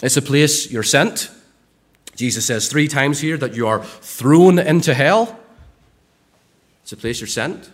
It's 0.01 0.17
a 0.17 0.21
place 0.21 0.71
you're 0.71 0.83
sent, 0.83 1.29
Jesus 2.15 2.45
says 2.45 2.69
three 2.69 2.87
times 2.87 3.19
here 3.19 3.37
that 3.37 3.55
you 3.55 3.67
are 3.67 3.83
thrown 3.83 4.57
into 4.57 4.93
hell. 4.93 5.37
It's 6.83 6.93
a 6.93 6.97
place 6.97 7.19
you're 7.19 7.27
sent. 7.27 7.69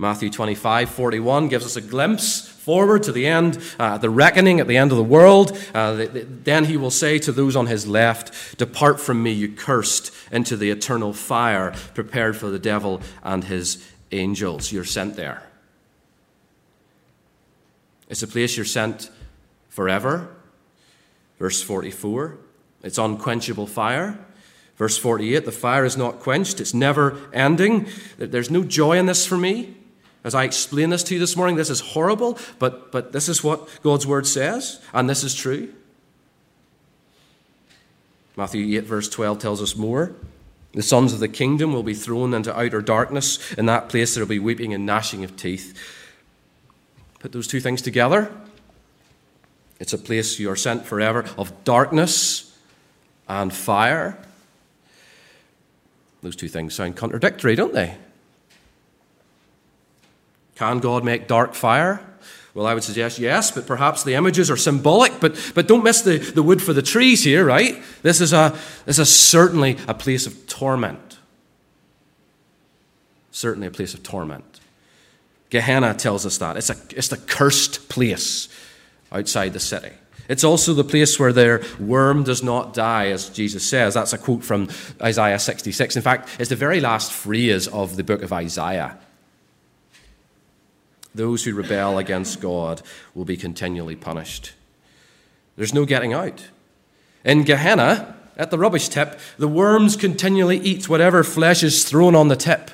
Matthew 0.00 0.30
25, 0.30 0.88
41 0.90 1.48
gives 1.48 1.66
us 1.66 1.74
a 1.74 1.80
glimpse 1.80 2.46
forward 2.46 3.02
to 3.02 3.12
the 3.12 3.26
end, 3.26 3.58
uh, 3.80 3.98
the 3.98 4.08
reckoning 4.08 4.60
at 4.60 4.68
the 4.68 4.76
end 4.76 4.92
of 4.92 4.96
the 4.96 5.02
world. 5.02 5.58
Uh, 5.74 5.94
the, 5.94 6.06
the, 6.06 6.20
then 6.20 6.66
he 6.66 6.76
will 6.76 6.92
say 6.92 7.18
to 7.18 7.32
those 7.32 7.56
on 7.56 7.66
his 7.66 7.84
left, 7.84 8.58
Depart 8.58 9.00
from 9.00 9.22
me, 9.22 9.32
you 9.32 9.48
cursed, 9.48 10.14
into 10.30 10.56
the 10.56 10.70
eternal 10.70 11.12
fire 11.12 11.74
prepared 11.94 12.36
for 12.36 12.48
the 12.48 12.60
devil 12.60 13.00
and 13.24 13.42
his 13.44 13.84
angels. 14.12 14.70
You're 14.70 14.84
sent 14.84 15.16
there. 15.16 15.42
It's 18.08 18.22
a 18.22 18.28
place 18.28 18.56
you're 18.56 18.66
sent 18.66 19.10
forever. 19.68 20.28
Verse 21.40 21.60
44. 21.60 22.38
It's 22.84 22.98
unquenchable 22.98 23.66
fire. 23.66 24.16
Verse 24.76 24.96
48 24.96 25.44
the 25.44 25.50
fire 25.50 25.84
is 25.84 25.96
not 25.96 26.20
quenched, 26.20 26.60
it's 26.60 26.72
never 26.72 27.18
ending. 27.32 27.88
There's 28.16 28.50
no 28.50 28.62
joy 28.62 28.96
in 28.96 29.06
this 29.06 29.26
for 29.26 29.36
me. 29.36 29.74
As 30.24 30.34
I 30.34 30.44
explain 30.44 30.90
this 30.90 31.02
to 31.04 31.14
you 31.14 31.20
this 31.20 31.36
morning, 31.36 31.56
this 31.56 31.70
is 31.70 31.80
horrible, 31.80 32.38
but, 32.58 32.90
but 32.90 33.12
this 33.12 33.28
is 33.28 33.44
what 33.44 33.68
God's 33.82 34.06
word 34.06 34.26
says, 34.26 34.80
and 34.92 35.08
this 35.08 35.22
is 35.22 35.34
true. 35.34 35.72
Matthew 38.36 38.78
8, 38.78 38.84
verse 38.84 39.08
12 39.08 39.38
tells 39.38 39.62
us 39.62 39.76
more. 39.76 40.14
The 40.72 40.82
sons 40.82 41.12
of 41.12 41.18
the 41.20 41.28
kingdom 41.28 41.72
will 41.72 41.82
be 41.82 41.94
thrown 41.94 42.34
into 42.34 42.56
outer 42.56 42.80
darkness. 42.80 43.52
In 43.54 43.66
that 43.66 43.88
place, 43.88 44.14
there 44.14 44.22
will 44.22 44.28
be 44.28 44.38
weeping 44.38 44.74
and 44.74 44.86
gnashing 44.86 45.24
of 45.24 45.36
teeth. 45.36 45.76
Put 47.18 47.32
those 47.32 47.48
two 47.48 47.60
things 47.60 47.82
together. 47.82 48.30
It's 49.80 49.92
a 49.92 49.98
place 49.98 50.38
you 50.38 50.50
are 50.50 50.56
sent 50.56 50.86
forever 50.86 51.24
of 51.36 51.64
darkness 51.64 52.56
and 53.28 53.52
fire. 53.52 54.18
Those 56.22 56.36
two 56.36 56.48
things 56.48 56.74
sound 56.74 56.96
contradictory, 56.96 57.54
don't 57.54 57.74
they? 57.74 57.96
Can 60.58 60.80
God 60.80 61.04
make 61.04 61.28
dark 61.28 61.54
fire? 61.54 62.00
Well, 62.52 62.66
I 62.66 62.74
would 62.74 62.82
suggest 62.82 63.20
yes, 63.20 63.52
but 63.52 63.68
perhaps 63.68 64.02
the 64.02 64.14
images 64.14 64.50
are 64.50 64.56
symbolic. 64.56 65.20
But, 65.20 65.52
but 65.54 65.68
don't 65.68 65.84
miss 65.84 66.02
the, 66.02 66.18
the 66.18 66.42
wood 66.42 66.60
for 66.60 66.72
the 66.72 66.82
trees 66.82 67.22
here, 67.22 67.44
right? 67.44 67.80
This 68.02 68.20
is, 68.20 68.32
a, 68.32 68.58
this 68.84 68.98
is 68.98 69.14
certainly 69.14 69.76
a 69.86 69.94
place 69.94 70.26
of 70.26 70.48
torment. 70.48 71.18
Certainly 73.30 73.68
a 73.68 73.70
place 73.70 73.94
of 73.94 74.02
torment. 74.02 74.58
Gehenna 75.50 75.94
tells 75.94 76.26
us 76.26 76.38
that. 76.38 76.56
It's, 76.56 76.70
a, 76.70 76.76
it's 76.90 77.06
the 77.06 77.16
cursed 77.16 77.88
place 77.88 78.48
outside 79.12 79.52
the 79.52 79.60
city. 79.60 79.92
It's 80.28 80.42
also 80.42 80.74
the 80.74 80.82
place 80.82 81.20
where 81.20 81.32
their 81.32 81.62
worm 81.78 82.24
does 82.24 82.42
not 82.42 82.74
die, 82.74 83.10
as 83.10 83.30
Jesus 83.30 83.64
says. 83.64 83.94
That's 83.94 84.12
a 84.12 84.18
quote 84.18 84.42
from 84.42 84.68
Isaiah 85.00 85.38
66. 85.38 85.94
In 85.94 86.02
fact, 86.02 86.28
it's 86.40 86.50
the 86.50 86.56
very 86.56 86.80
last 86.80 87.12
phrase 87.12 87.68
of 87.68 87.94
the 87.94 88.02
book 88.02 88.22
of 88.22 88.32
Isaiah. 88.32 88.98
Those 91.14 91.44
who 91.44 91.54
rebel 91.54 91.98
against 91.98 92.40
God 92.40 92.82
will 93.14 93.24
be 93.24 93.36
continually 93.36 93.96
punished. 93.96 94.52
There's 95.56 95.74
no 95.74 95.84
getting 95.84 96.12
out. 96.12 96.48
In 97.24 97.44
Gehenna, 97.44 98.16
at 98.36 98.50
the 98.50 98.58
rubbish 98.58 98.88
tip, 98.88 99.18
the 99.36 99.48
worms 99.48 99.96
continually 99.96 100.58
eat 100.58 100.88
whatever 100.88 101.24
flesh 101.24 101.62
is 101.62 101.84
thrown 101.84 102.14
on 102.14 102.28
the 102.28 102.36
tip, 102.36 102.70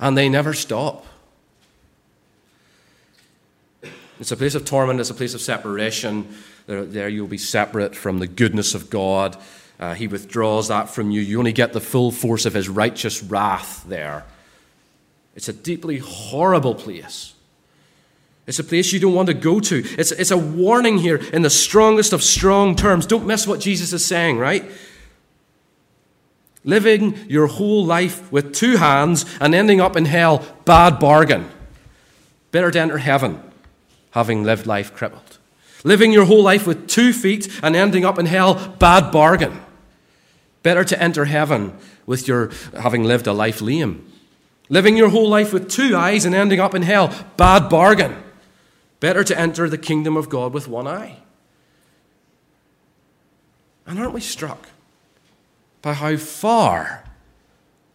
and 0.00 0.18
they 0.18 0.28
never 0.28 0.52
stop. 0.52 1.06
It's 4.18 4.32
a 4.32 4.36
place 4.36 4.54
of 4.54 4.64
torment, 4.64 4.98
it's 4.98 5.10
a 5.10 5.14
place 5.14 5.34
of 5.34 5.40
separation. 5.40 6.34
There, 6.66 6.84
there 6.84 7.08
you'll 7.08 7.28
be 7.28 7.38
separate 7.38 7.94
from 7.94 8.18
the 8.18 8.26
goodness 8.26 8.74
of 8.74 8.90
God. 8.90 9.36
Uh, 9.78 9.94
he 9.94 10.08
withdraws 10.08 10.68
that 10.68 10.88
from 10.88 11.10
you. 11.10 11.20
You 11.20 11.38
only 11.38 11.52
get 11.52 11.72
the 11.72 11.80
full 11.80 12.10
force 12.10 12.46
of 12.46 12.54
his 12.54 12.68
righteous 12.68 13.22
wrath 13.22 13.84
there. 13.86 14.24
It's 15.36 15.48
a 15.48 15.52
deeply 15.52 15.98
horrible 15.98 16.74
place. 16.74 17.34
It's 18.46 18.58
a 18.58 18.64
place 18.64 18.92
you 18.92 19.00
don't 19.00 19.14
want 19.14 19.26
to 19.26 19.34
go 19.34 19.60
to. 19.60 19.84
It's, 19.98 20.12
it's 20.12 20.30
a 20.30 20.38
warning 20.38 20.98
here 20.98 21.16
in 21.16 21.42
the 21.42 21.50
strongest 21.50 22.12
of 22.12 22.22
strong 22.22 22.74
terms. 22.74 23.06
Don't 23.06 23.26
miss 23.26 23.46
what 23.46 23.60
Jesus 23.60 23.92
is 23.92 24.04
saying, 24.04 24.38
right? 24.38 24.64
Living 26.64 27.16
your 27.28 27.46
whole 27.48 27.84
life 27.84 28.30
with 28.32 28.54
two 28.54 28.76
hands 28.76 29.24
and 29.40 29.54
ending 29.54 29.80
up 29.80 29.96
in 29.96 30.04
hell, 30.04 30.44
bad 30.64 30.98
bargain. 30.98 31.48
Better 32.50 32.70
to 32.70 32.80
enter 32.80 32.98
heaven 32.98 33.42
having 34.12 34.42
lived 34.42 34.66
life 34.66 34.94
crippled. 34.94 35.38
Living 35.84 36.12
your 36.12 36.24
whole 36.24 36.42
life 36.42 36.66
with 36.66 36.88
two 36.88 37.12
feet 37.12 37.48
and 37.62 37.76
ending 37.76 38.04
up 38.04 38.18
in 38.18 38.26
hell, 38.26 38.74
bad 38.78 39.12
bargain. 39.12 39.60
Better 40.62 40.84
to 40.84 41.00
enter 41.00 41.26
heaven 41.26 41.76
with 42.06 42.26
your 42.26 42.50
having 42.80 43.04
lived 43.04 43.26
a 43.26 43.32
life 43.32 43.60
lame. 43.60 44.10
Living 44.68 44.96
your 44.96 45.10
whole 45.10 45.28
life 45.28 45.52
with 45.52 45.70
two 45.70 45.96
eyes 45.96 46.24
and 46.24 46.34
ending 46.34 46.60
up 46.60 46.74
in 46.74 46.82
hell, 46.82 47.14
bad 47.36 47.68
bargain. 47.68 48.22
Better 49.00 49.22
to 49.24 49.38
enter 49.38 49.68
the 49.68 49.78
kingdom 49.78 50.16
of 50.16 50.28
God 50.28 50.52
with 50.52 50.66
one 50.66 50.86
eye. 50.86 51.18
And 53.86 53.98
aren't 53.98 54.12
we 54.12 54.20
struck 54.20 54.68
by 55.82 55.92
how 55.92 56.16
far 56.16 57.04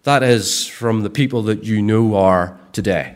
that 0.04 0.24
is 0.24 0.66
from 0.66 1.04
the 1.04 1.10
people 1.10 1.44
that 1.44 1.64
you 1.64 1.82
know 1.82 2.16
are 2.16 2.58
today? 2.72 3.16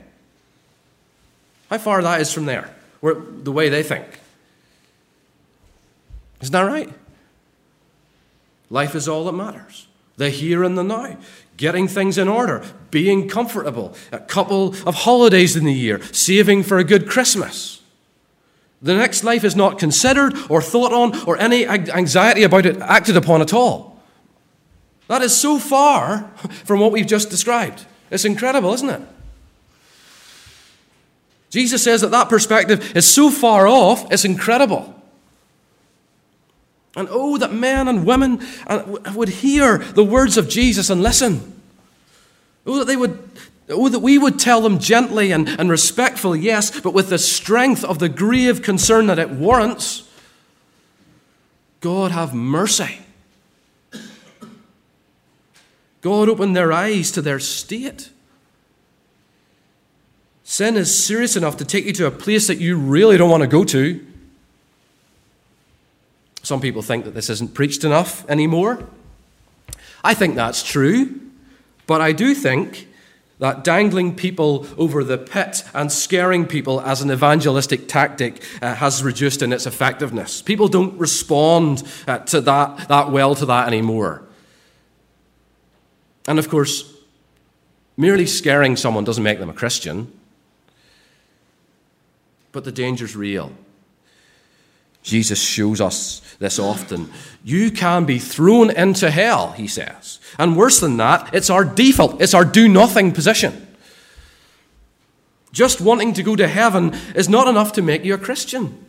How 1.69 1.77
far 1.77 2.01
that 2.01 2.19
is 2.21 2.33
from 2.33 2.45
there 2.45 2.75
where, 2.99 3.15
the 3.15 3.51
way 3.51 3.69
they 3.69 3.83
think. 3.83 4.05
Isn't 6.41 6.51
that 6.51 6.61
right? 6.61 6.91
Life 8.69 8.95
is 8.95 9.07
all 9.07 9.25
that 9.25 9.33
matters. 9.33 9.87
The 10.17 10.29
here 10.29 10.63
and 10.63 10.77
the 10.77 10.83
now, 10.83 11.17
getting 11.57 11.87
things 11.87 12.17
in 12.17 12.27
order, 12.27 12.63
being 12.91 13.27
comfortable, 13.27 13.95
a 14.11 14.19
couple 14.19 14.75
of 14.87 14.95
holidays 14.95 15.55
in 15.55 15.65
the 15.65 15.73
year, 15.73 16.01
saving 16.11 16.63
for 16.63 16.77
a 16.77 16.83
good 16.83 17.07
Christmas. 17.07 17.81
The 18.81 18.95
next 18.95 19.23
life 19.23 19.43
is 19.43 19.55
not 19.55 19.79
considered 19.79 20.35
or 20.49 20.61
thought 20.61 20.91
on 20.91 21.17
or 21.27 21.37
any 21.37 21.65
anxiety 21.65 22.43
about 22.43 22.65
it 22.65 22.77
acted 22.77 23.17
upon 23.17 23.41
at 23.41 23.53
all. 23.53 24.01
That 25.07 25.21
is 25.21 25.35
so 25.35 25.59
far 25.59 26.31
from 26.65 26.79
what 26.79 26.91
we've 26.91 27.07
just 27.07 27.29
described. 27.29 27.85
It's 28.11 28.25
incredible, 28.25 28.73
isn't 28.73 28.89
it? 28.89 29.01
Jesus 31.49 31.83
says 31.83 32.01
that 32.01 32.11
that 32.11 32.27
perspective 32.27 32.95
is 32.97 33.05
so 33.05 33.31
far 33.31 33.67
off, 33.67 34.11
it's 34.11 34.25
incredible. 34.25 34.94
And 36.95 37.07
oh, 37.11 37.37
that 37.37 37.51
men 37.51 37.87
and 37.87 38.05
women 38.05 38.41
would 39.13 39.29
hear 39.29 39.79
the 39.79 40.03
words 40.03 40.37
of 40.37 40.47
Jesus 40.47 40.89
and 40.89 41.03
listen. 41.03 41.59
Oh, 42.65 42.79
that 42.79 42.85
they 42.85 42.95
would, 42.95 43.29
oh, 43.69 43.89
that 43.89 43.99
we 43.99 44.17
would 44.17 44.39
tell 44.39 44.61
them 44.61 44.79
gently 44.79 45.31
and, 45.31 45.47
and 45.47 45.69
respectfully, 45.69 46.39
yes, 46.39 46.79
but 46.79 46.93
with 46.93 47.09
the 47.09 47.17
strength 47.17 47.83
of 47.83 47.99
the 47.99 48.09
grave 48.09 48.61
concern 48.61 49.07
that 49.07 49.19
it 49.19 49.29
warrants. 49.29 50.09
God 51.81 52.11
have 52.11 52.33
mercy. 52.33 52.99
God 56.01 56.29
open 56.29 56.53
their 56.53 56.71
eyes 56.71 57.11
to 57.11 57.21
their 57.21 57.39
state. 57.39 58.09
Sin 60.43 60.77
is 60.77 61.03
serious 61.03 61.35
enough 61.35 61.57
to 61.57 61.65
take 61.65 61.85
you 61.85 61.93
to 61.93 62.05
a 62.05 62.11
place 62.11 62.47
that 62.47 62.59
you 62.59 62.77
really 62.77 63.17
don't 63.17 63.29
want 63.29 63.41
to 63.41 63.47
go 63.47 63.63
to. 63.65 64.05
Some 66.45 66.61
people 66.61 66.83
think 66.83 67.05
that 67.05 67.15
this 67.15 67.31
isn't 67.31 67.55
preached 67.55 67.83
enough 67.83 68.23
anymore. 68.29 68.87
I 70.03 70.13
think 70.13 70.35
that's 70.35 70.61
true, 70.61 71.19
but 71.87 72.01
I 72.01 72.11
do 72.11 72.35
think 72.35 72.87
that 73.39 73.63
dangling 73.63 74.15
people 74.15 74.67
over 74.77 75.03
the 75.03 75.17
pit 75.17 75.63
and 75.73 75.91
scaring 75.91 76.45
people 76.45 76.79
as 76.81 77.01
an 77.01 77.11
evangelistic 77.11 77.87
tactic 77.87 78.43
uh, 78.61 78.75
has 78.75 79.03
reduced 79.03 79.41
in 79.41 79.51
its 79.51 79.65
effectiveness. 79.65 80.43
People 80.43 80.67
don't 80.67 80.95
respond 80.99 81.81
uh, 82.07 82.19
to 82.19 82.41
that, 82.41 82.89
that 82.89 83.11
well 83.11 83.33
to 83.33 83.47
that 83.47 83.65
anymore. 83.65 84.21
And 86.27 86.37
of 86.37 86.47
course, 86.47 86.93
merely 87.97 88.27
scaring 88.27 88.75
someone 88.75 89.03
doesn't 89.03 89.23
make 89.23 89.39
them 89.39 89.49
a 89.49 89.53
Christian, 89.53 90.11
but 92.51 92.65
the 92.65 92.71
danger's 92.71 93.15
real. 93.15 93.51
Jesus 95.05 95.39
shows 95.39 95.79
us 95.79 96.19
this 96.39 96.57
often. 96.57 97.11
You 97.43 97.69
can 97.69 98.05
be 98.05 98.17
thrown 98.17 98.71
into 98.71 99.11
hell, 99.11 99.51
he 99.51 99.67
says. 99.67 100.19
And 100.39 100.57
worse 100.57 100.79
than 100.79 100.97
that, 100.97 101.31
it's 101.31 101.51
our 101.51 101.63
default, 101.63 102.19
it's 102.19 102.33
our 102.33 102.43
do 102.43 102.67
nothing 102.67 103.11
position. 103.11 103.67
Just 105.51 105.79
wanting 105.79 106.13
to 106.13 106.23
go 106.23 106.35
to 106.35 106.47
heaven 106.47 106.95
is 107.13 107.29
not 107.29 107.47
enough 107.47 107.71
to 107.73 107.83
make 107.83 108.03
you 108.03 108.15
a 108.15 108.17
Christian. 108.17 108.83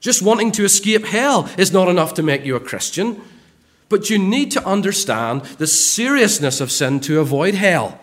Just 0.00 0.22
wanting 0.22 0.50
to 0.52 0.64
escape 0.64 1.04
hell 1.04 1.48
is 1.58 1.70
not 1.70 1.88
enough 1.88 2.14
to 2.14 2.22
make 2.22 2.44
you 2.44 2.56
a 2.56 2.60
Christian. 2.60 3.20
But 3.90 4.08
you 4.08 4.18
need 4.18 4.50
to 4.52 4.66
understand 4.66 5.42
the 5.58 5.66
seriousness 5.66 6.62
of 6.62 6.72
sin 6.72 7.00
to 7.00 7.20
avoid 7.20 7.54
hell. 7.54 8.00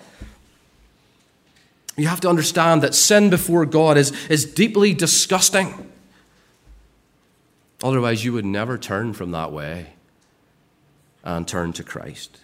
You 2.02 2.08
have 2.08 2.22
to 2.22 2.30
understand 2.30 2.82
that 2.82 2.96
sin 2.96 3.30
before 3.30 3.64
God 3.64 3.96
is, 3.96 4.12
is 4.28 4.44
deeply 4.44 4.92
disgusting. 4.92 5.92
Otherwise, 7.84 8.26
you 8.26 8.34
would 8.34 8.44
never 8.44 8.76
turn 8.76 9.14
from 9.14 9.30
that 9.34 9.52
way 9.52 9.94
and 11.24 11.48
turn 11.48 11.74
to 11.74 11.84
Christ. 11.84 12.40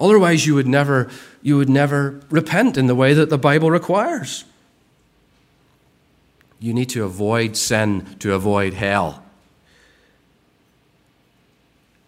Otherwise, 0.00 0.48
you 0.48 0.56
would 0.56 0.66
never, 0.66 1.08
you 1.42 1.56
would 1.58 1.68
never 1.68 2.20
repent 2.28 2.76
in 2.76 2.88
the 2.88 2.94
way 2.96 3.14
that 3.14 3.30
the 3.30 3.38
Bible 3.38 3.70
requires. 3.70 4.44
You 6.58 6.74
need 6.74 6.88
to 6.88 7.04
avoid 7.04 7.56
sin 7.56 8.16
to 8.18 8.34
avoid 8.34 8.74
hell. 8.74 9.22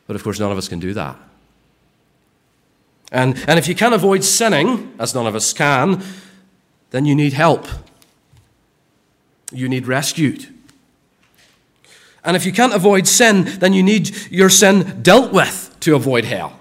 But 0.08 0.16
of 0.16 0.24
course, 0.24 0.40
none 0.40 0.50
of 0.50 0.58
us 0.58 0.66
can 0.66 0.80
do 0.80 0.92
that. 0.94 1.16
And, 3.12 3.36
and 3.48 3.58
if 3.58 3.66
you 3.66 3.74
can't 3.74 3.94
avoid 3.94 4.22
sinning, 4.24 4.94
as 4.98 5.14
none 5.14 5.26
of 5.26 5.34
us 5.34 5.52
can, 5.52 6.02
then 6.90 7.04
you 7.04 7.14
need 7.14 7.32
help. 7.32 7.66
You 9.52 9.68
need 9.68 9.86
rescued. 9.86 10.46
And 12.24 12.36
if 12.36 12.44
you 12.44 12.52
can't 12.52 12.74
avoid 12.74 13.08
sin, 13.08 13.44
then 13.58 13.72
you 13.72 13.82
need 13.82 14.14
your 14.30 14.50
sin 14.50 15.02
dealt 15.02 15.32
with 15.32 15.76
to 15.80 15.94
avoid 15.94 16.24
hell. 16.24 16.58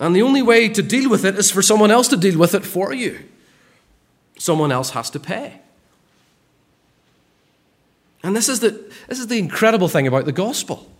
And 0.00 0.14
the 0.14 0.22
only 0.22 0.42
way 0.42 0.68
to 0.68 0.82
deal 0.82 1.10
with 1.10 1.24
it 1.24 1.36
is 1.36 1.50
for 1.50 1.62
someone 1.62 1.90
else 1.90 2.08
to 2.08 2.16
deal 2.16 2.38
with 2.38 2.54
it 2.54 2.64
for 2.64 2.92
you. 2.92 3.20
Someone 4.38 4.70
else 4.70 4.90
has 4.90 5.10
to 5.10 5.20
pay. 5.20 5.60
And 8.22 8.36
this 8.36 8.48
is 8.48 8.60
the, 8.60 8.70
this 9.08 9.18
is 9.18 9.28
the 9.28 9.38
incredible 9.38 9.88
thing 9.88 10.06
about 10.06 10.24
the 10.24 10.32
gospel. 10.32 10.90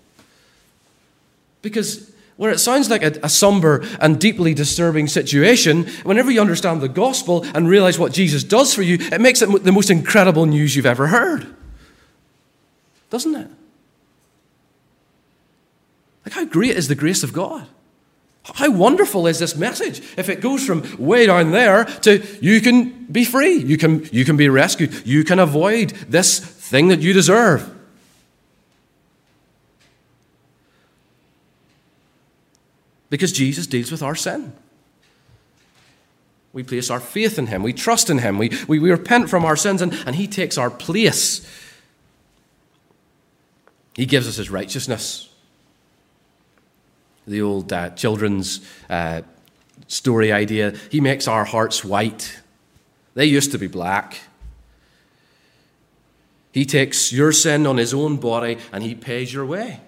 Because 1.63 2.13
where 2.39 2.53
it 2.53 2.61
sounds 2.61 2.89
like 2.89 3.03
a, 3.03 3.19
a, 3.25 3.29
somber 3.29 3.85
and 4.01 4.19
deeply 4.21 4.55
disturbing 4.55 5.09
situation, 5.09 5.85
whenever 6.05 6.31
you 6.31 6.41
understand 6.41 6.81
the 6.81 6.89
gospel 6.89 7.45
and 7.53 7.69
realize 7.69 7.99
what 7.99 8.13
Jesus 8.13 8.45
does 8.45 8.73
for 8.73 8.83
you, 8.83 8.97
it 9.01 9.21
makes 9.21 9.43
it 9.43 9.65
the 9.65 9.73
most 9.73 9.91
incredible 9.91 10.47
news 10.47 10.77
you've 10.77 10.87
ever 10.87 11.09
heard. 11.09 11.53
Doesn't 13.11 13.35
it? 13.35 13.51
Like, 16.25 16.33
how 16.33 16.45
great 16.45 16.77
is 16.77 16.87
the 16.87 16.95
grace 16.95 17.25
of 17.25 17.33
God? 17.33 17.67
How 18.45 18.71
wonderful 18.71 19.27
is 19.27 19.41
this 19.41 19.57
message 19.57 20.01
if 20.17 20.29
it 20.29 20.41
goes 20.41 20.65
from 20.65 20.85
way 20.97 21.27
down 21.27 21.51
there 21.51 21.85
to 22.03 22.25
you 22.41 22.61
can 22.61 23.07
be 23.07 23.25
free, 23.25 23.55
you 23.55 23.77
can, 23.77 24.09
you 24.13 24.25
can 24.25 24.37
be 24.37 24.49
rescued, 24.49 25.05
you 25.05 25.25
can 25.25 25.41
avoid 25.41 25.91
this 26.09 26.39
thing 26.39 26.89
that 26.89 27.01
you 27.01 27.13
deserve. 27.13 27.78
Because 33.11 33.33
Jesus 33.33 33.67
deals 33.67 33.91
with 33.91 34.03
our 34.03 34.15
sin. 34.15 34.53
We 36.53 36.63
place 36.63 36.91
our 36.91 37.01
faith 37.01 37.39
in 37.39 37.47
Him, 37.47 37.63
we 37.63 37.73
trust 37.73 38.11
in 38.11 38.19
Him, 38.19 38.39
we, 38.39 38.51
we, 38.67 38.79
we 38.79 38.91
repent 38.91 39.29
from 39.31 39.45
our 39.45 39.57
sins, 39.57 39.83
and, 39.83 39.93
and 40.07 40.17
He 40.17 40.27
takes 40.27 40.57
our 40.57 40.71
place. 40.71 41.47
He 43.95 44.07
gives 44.07 44.27
us 44.27 44.37
His 44.37 44.51
righteousness. 44.51 45.29
The 47.27 47.43
old 47.43 47.73
uh, 47.73 47.91
children's 47.91 48.61
uh, 48.89 49.23
story 49.87 50.33
idea 50.33 50.75
He 50.91 51.01
makes 51.01 51.29
our 51.29 51.45
hearts 51.45 51.85
white. 51.85 52.41
They 53.15 53.27
used 53.27 53.53
to 53.53 53.59
be 53.59 53.67
black. 53.67 54.19
He 56.53 56.65
takes 56.65 57.13
your 57.13 57.33
sin 57.33 57.67
on 57.67 57.77
His 57.77 57.93
own 57.93 58.17
body 58.17 58.59
and 58.73 58.83
He 58.83 58.95
pays 58.95 59.33
your 59.33 59.45
way. 59.45 59.81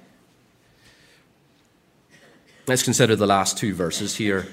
Let's 2.70 2.84
consider 2.84 3.16
the 3.16 3.26
last 3.26 3.58
two 3.58 3.74
verses 3.74 4.14
here, 4.14 4.46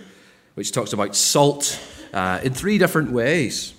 which 0.56 0.72
talks 0.72 0.92
about 0.92 1.16
salt 1.16 1.80
uh, 2.12 2.40
in 2.42 2.52
three 2.52 2.80
different 2.80 3.12
ways. 3.12 3.76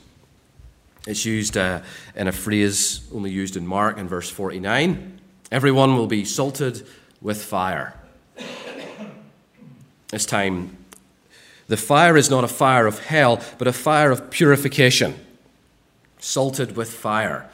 It's 1.09 1.25
used 1.27 1.57
uh, 1.57 1.81
in 2.15 2.29
a 2.29 2.33
phrase 2.33 3.01
only 3.13 3.33
used 3.33 3.57
in 3.57 3.67
Mark 3.67 3.99
in 3.99 4.07
verse 4.07 4.31
49. 4.31 5.21
Everyone 5.51 5.97
will 5.97 6.07
be 6.07 6.25
salted 6.25 6.87
with 7.21 7.43
fire. 7.43 7.99
This 10.13 10.25
time, 10.25 10.77
the 11.67 11.77
fire 11.77 12.17
is 12.17 12.31
not 12.31 12.45
a 12.45 12.49
fire 12.49 12.87
of 12.87 13.07
hell, 13.07 13.43
but 13.59 13.67
a 13.67 13.73
fire 13.73 14.13
of 14.13 14.31
purification. 14.31 15.17
Salted 16.21 16.77
with 16.77 16.93
fire. 16.93 17.51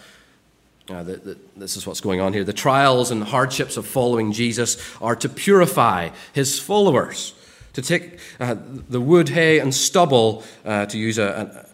Uh, 0.90 1.02
the, 1.02 1.16
the, 1.16 1.38
this 1.56 1.76
is 1.76 1.86
what's 1.86 2.00
going 2.00 2.20
on 2.20 2.34
here. 2.34 2.44
The 2.44 2.52
trials 2.52 3.10
and 3.10 3.24
hardships 3.24 3.78
of 3.78 3.86
following 3.86 4.32
Jesus 4.32 4.76
are 5.00 5.16
to 5.16 5.28
purify 5.30 6.10
his 6.34 6.58
followers, 6.58 7.32
to 7.72 7.80
take 7.80 8.18
uh, 8.38 8.54
the 8.88 9.00
wood, 9.00 9.30
hay, 9.30 9.60
and 9.60 9.74
stubble, 9.74 10.44
uh, 10.64 10.84
to 10.86 10.98
use 10.98 11.16
a, 11.16 11.66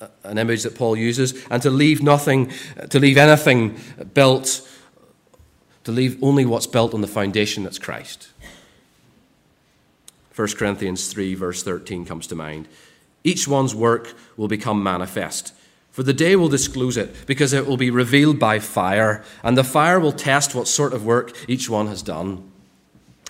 a, 0.00 0.08
an 0.24 0.38
image 0.38 0.62
that 0.62 0.74
Paul 0.74 0.96
uses, 0.96 1.44
and 1.50 1.60
to 1.62 1.70
leave 1.70 2.02
nothing, 2.02 2.50
to 2.88 2.98
leave 2.98 3.18
anything 3.18 3.78
built, 4.14 4.66
to 5.84 5.92
leave 5.92 6.22
only 6.22 6.46
what's 6.46 6.66
built 6.66 6.94
on 6.94 7.02
the 7.02 7.06
foundation 7.06 7.62
that's 7.62 7.78
Christ. 7.78 8.28
1 10.34 10.48
Corinthians 10.58 11.12
3, 11.12 11.34
verse 11.34 11.62
13 11.62 12.06
comes 12.06 12.26
to 12.26 12.34
mind. 12.34 12.68
Each 13.22 13.46
one's 13.46 13.74
work 13.74 14.14
will 14.36 14.48
become 14.48 14.82
manifest 14.82 15.52
for 15.96 16.02
the 16.02 16.12
day 16.12 16.36
will 16.36 16.50
disclose 16.50 16.98
it, 16.98 17.24
because 17.24 17.54
it 17.54 17.66
will 17.66 17.78
be 17.78 17.90
revealed 17.90 18.38
by 18.38 18.58
fire, 18.58 19.24
and 19.42 19.56
the 19.56 19.64
fire 19.64 19.98
will 19.98 20.12
test 20.12 20.54
what 20.54 20.68
sort 20.68 20.92
of 20.92 21.06
work 21.06 21.32
each 21.48 21.70
one 21.70 21.86
has 21.86 22.02
done. 22.02 22.52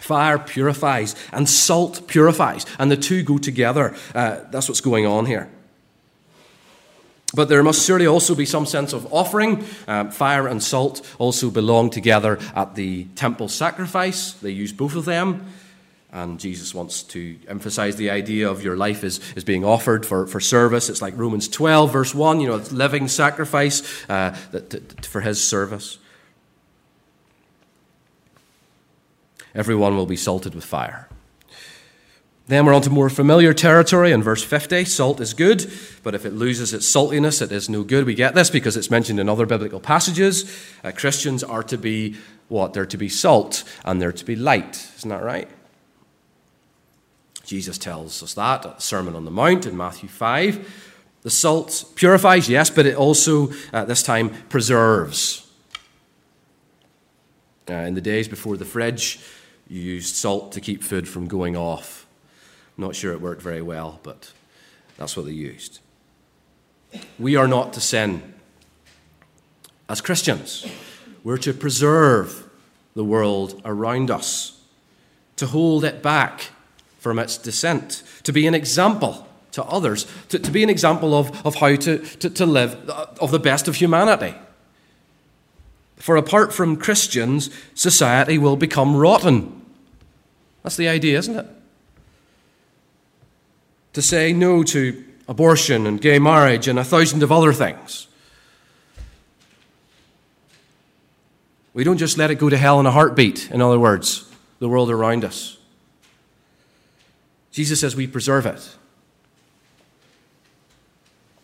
Fire 0.01 0.37
purifies, 0.37 1.15
and 1.33 1.49
salt 1.49 2.09
purifies, 2.09 2.67
and 2.81 2.91
the 2.91 2.97
two 2.97 3.23
go 3.23 3.39
together. 3.39 3.95
Uh, 4.13 4.41
that's 4.51 4.69
what's 4.69 4.81
going 4.81 5.07
on 5.07 5.27
here. 5.27 5.49
But 7.33 7.49
there 7.49 7.63
must 7.63 7.87
surely 7.87 8.09
also 8.09 8.35
be 8.35 8.45
some 8.45 8.67
sense 8.67 8.93
of 8.93 9.07
offering. 9.13 9.65
Um, 9.87 10.11
fire 10.11 10.49
and 10.49 10.61
salt 10.61 11.07
also 11.21 11.51
belong 11.51 11.91
together 11.91 12.41
at 12.57 12.75
the 12.75 13.05
temple 13.15 13.47
sacrifice. 13.47 14.33
They 14.33 14.51
use 14.51 14.73
both 14.73 14.97
of 14.97 15.05
them. 15.05 15.47
And 16.13 16.39
Jesus 16.39 16.75
wants 16.75 17.03
to 17.05 17.37
emphasize 17.49 17.97
the 17.97 18.11
idea 18.11 18.49
of 18.49 18.63
your 18.63 18.77
life 18.77 19.05
is, 19.05 19.21
is 19.35 19.45
being 19.45 19.65
offered 19.65 20.07
for, 20.07 20.27
for 20.27 20.41
service. 20.41 20.89
It's 20.89 21.03
like 21.03 21.17
Romans 21.17 21.49
12, 21.49 21.93
verse 21.93 22.15
1, 22.15 22.41
you 22.41 22.47
know, 22.47 22.57
it's 22.57 22.73
living 22.73 23.09
sacrifice 23.09 24.09
uh, 24.09 24.37
that, 24.53 25.05
for 25.05 25.21
his 25.21 25.43
service. 25.43 25.99
Everyone 29.55 29.97
will 29.97 30.07
be 30.07 30.17
salted 30.17 30.55
with 30.55 30.65
fire. 30.65 31.09
Then 32.49 32.65
we're 32.65 32.75
on 32.75 32.83
to 32.83 32.91
more 32.91 33.11
familiar 33.11 33.53
territory 33.53 34.13
in 34.13 34.23
verse 34.23 34.45
50. 34.45 34.85
Salt 34.85 35.21
is 35.21 35.35
good, 35.35 35.69
but 36.05 36.15
if 36.15 36.25
it 36.25 36.33
loses 36.33 36.73
its 36.73 36.87
saltiness, 36.87 37.43
it 37.43 37.51
is 37.51 37.69
no 37.69 37.83
good. 37.83 38.07
We 38.07 38.15
get 38.15 38.37
this 38.37 38.51
because 38.51 38.77
it's 38.77 38.91
mentioned 38.91 39.19
in 39.19 39.29
other 39.29 39.47
biblical 39.47 39.81
passages. 39.81 40.45
Uh, 40.85 40.93
Christians 40.93 41.43
are 41.43 41.65
to 41.65 41.77
be 41.77 42.15
what? 42.47 42.73
They're 42.73 42.87
to 42.87 42.97
be 42.97 43.09
salt 43.09 43.65
and 43.85 44.01
they're 44.01 44.13
to 44.13 44.25
be 44.25 44.37
light. 44.37 44.89
Isn't 44.99 45.11
that 45.11 45.25
right? 45.25 45.49
Jesus 47.47 47.79
tells 47.79 48.23
us 48.23 48.35
that 48.35 48.67
at 48.67 48.77
the 48.77 48.83
Sermon 48.83 49.15
on 49.15 49.25
the 49.25 49.31
Mount 49.31 49.67
in 49.67 49.77
Matthew 49.77 50.09
5. 50.09 50.85
The 51.23 51.31
salt 51.31 51.85
purifies, 51.95 52.49
yes, 52.49 52.71
but 52.71 52.87
it 52.87 52.97
also, 52.97 53.51
at 53.73 53.89
this 53.89 54.03
time, 54.03 54.31
preserves. 54.49 55.49
Uh, 57.69 57.75
in 57.75 57.95
the 57.95 58.01
days 58.01 58.29
before 58.29 58.57
the 58.57 58.65
fridge, 58.65 59.21
you 59.69 59.81
used 59.81 60.15
salt 60.15 60.53
to 60.53 60.61
keep 60.61 60.83
food 60.83 61.09
from 61.09 61.29
going 61.29 61.57
off. 61.57 62.07
Not 62.77 62.95
sure 62.95 63.13
it 63.13 63.21
worked 63.21 63.43
very 63.43 63.63
well, 63.63 64.01
but 64.03 64.33
that's 64.99 65.17
what 65.17 65.27
they 65.27 65.33
used. 65.33 65.81
We 67.19 67.37
are 67.37 67.49
not 67.49 67.73
to 67.75 67.81
sin. 67.81 68.35
As 69.89 70.01
Christians, 70.01 70.67
we're 71.23 71.39
to 71.39 71.53
preserve 71.53 72.49
the 72.95 73.05
world 73.05 73.61
around 73.65 74.11
us, 74.11 74.61
to 75.37 75.47
hold 75.47 75.85
it 75.85 76.03
back 76.03 76.51
from 77.07 77.21
its 77.21 77.39
descent, 77.39 78.03
to 78.25 78.33
be 78.33 78.49
an 78.49 78.55
example 78.57 79.29
to 79.53 79.63
others, 79.63 80.09
to, 80.31 80.41
to 80.41 80.51
be 80.51 80.65
an 80.65 80.71
example 80.71 81.15
of, 81.15 81.47
of 81.47 81.55
how 81.55 81.77
to, 81.77 81.99
to, 81.99 82.29
to 82.29 82.45
live 82.45 82.75
of 82.91 83.31
the 83.31 83.39
best 83.39 83.69
of 83.69 83.77
humanity. 83.77 84.35
For 85.99 86.17
apart 86.17 86.53
from 86.53 86.75
Christians, 86.77 87.49
society 87.77 88.39
will 88.39 88.57
become 88.57 88.97
rotten. 88.97 89.65
That's 90.65 90.77
the 90.77 90.89
idea, 90.89 91.17
isn't 91.19 91.39
it? 91.39 91.47
to 93.97 94.03
say 94.03 94.31
no 94.31 94.63
to 94.63 95.03
abortion 95.27 95.87
and 95.87 96.03
gay 96.03 96.19
marriage 96.19 96.69
and 96.69 96.79
a 96.79 96.85
thousand 96.85 97.23
of 97.23 97.33
other 97.33 97.51
things. 97.55 98.09
We 101.73 101.83
don't 101.83 101.97
just 101.97 102.19
let 102.19 102.31
it 102.31 102.35
go 102.35 102.51
to 102.51 102.59
hell 102.59 102.79
in 102.79 102.85
a 102.85 102.91
heartbeat, 102.91 103.51
in 103.51 103.63
other 103.63 103.79
words, 103.79 104.31
the 104.59 104.69
world 104.69 104.91
around 104.91 105.25
us. 105.25 105.56
Jesus 107.57 107.81
says 107.81 107.97
we 107.97 108.07
preserve 108.07 108.45
it. 108.45 108.77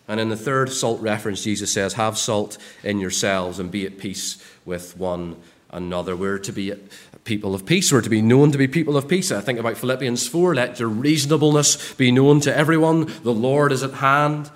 And 0.07 0.21
in 0.21 0.29
the 0.29 0.37
third 0.37 0.71
salt 0.71 1.01
reference, 1.01 1.43
Jesus 1.43 1.73
says, 1.73 1.95
Have 1.95 2.19
salt 2.19 2.59
in 2.85 3.01
yourselves 3.01 3.59
and 3.59 3.71
be 3.71 3.87
at 3.87 3.97
peace 3.97 4.37
with 4.67 4.95
one 4.99 5.37
another. 5.71 6.15
We're 6.15 6.39
to 6.41 6.53
be 6.53 6.75
people 7.25 7.55
of 7.55 7.65
peace. 7.65 7.91
We're 7.91 8.03
to 8.03 8.11
be 8.11 8.21
known 8.21 8.53
to 8.53 8.59
be 8.59 8.69
people 8.69 8.99
of 8.99 9.09
peace. 9.09 9.33
I 9.33 9.41
think 9.41 9.59
about 9.59 9.79
Philippians 9.79 10.29
4 10.29 10.55
let 10.55 10.79
your 10.79 10.91
reasonableness 10.91 11.95
be 11.95 12.13
known 12.13 12.41
to 12.41 12.55
everyone. 12.55 13.11
The 13.23 13.33
Lord 13.33 13.73
is 13.73 13.83
at 13.83 13.95
hand. 13.95 14.51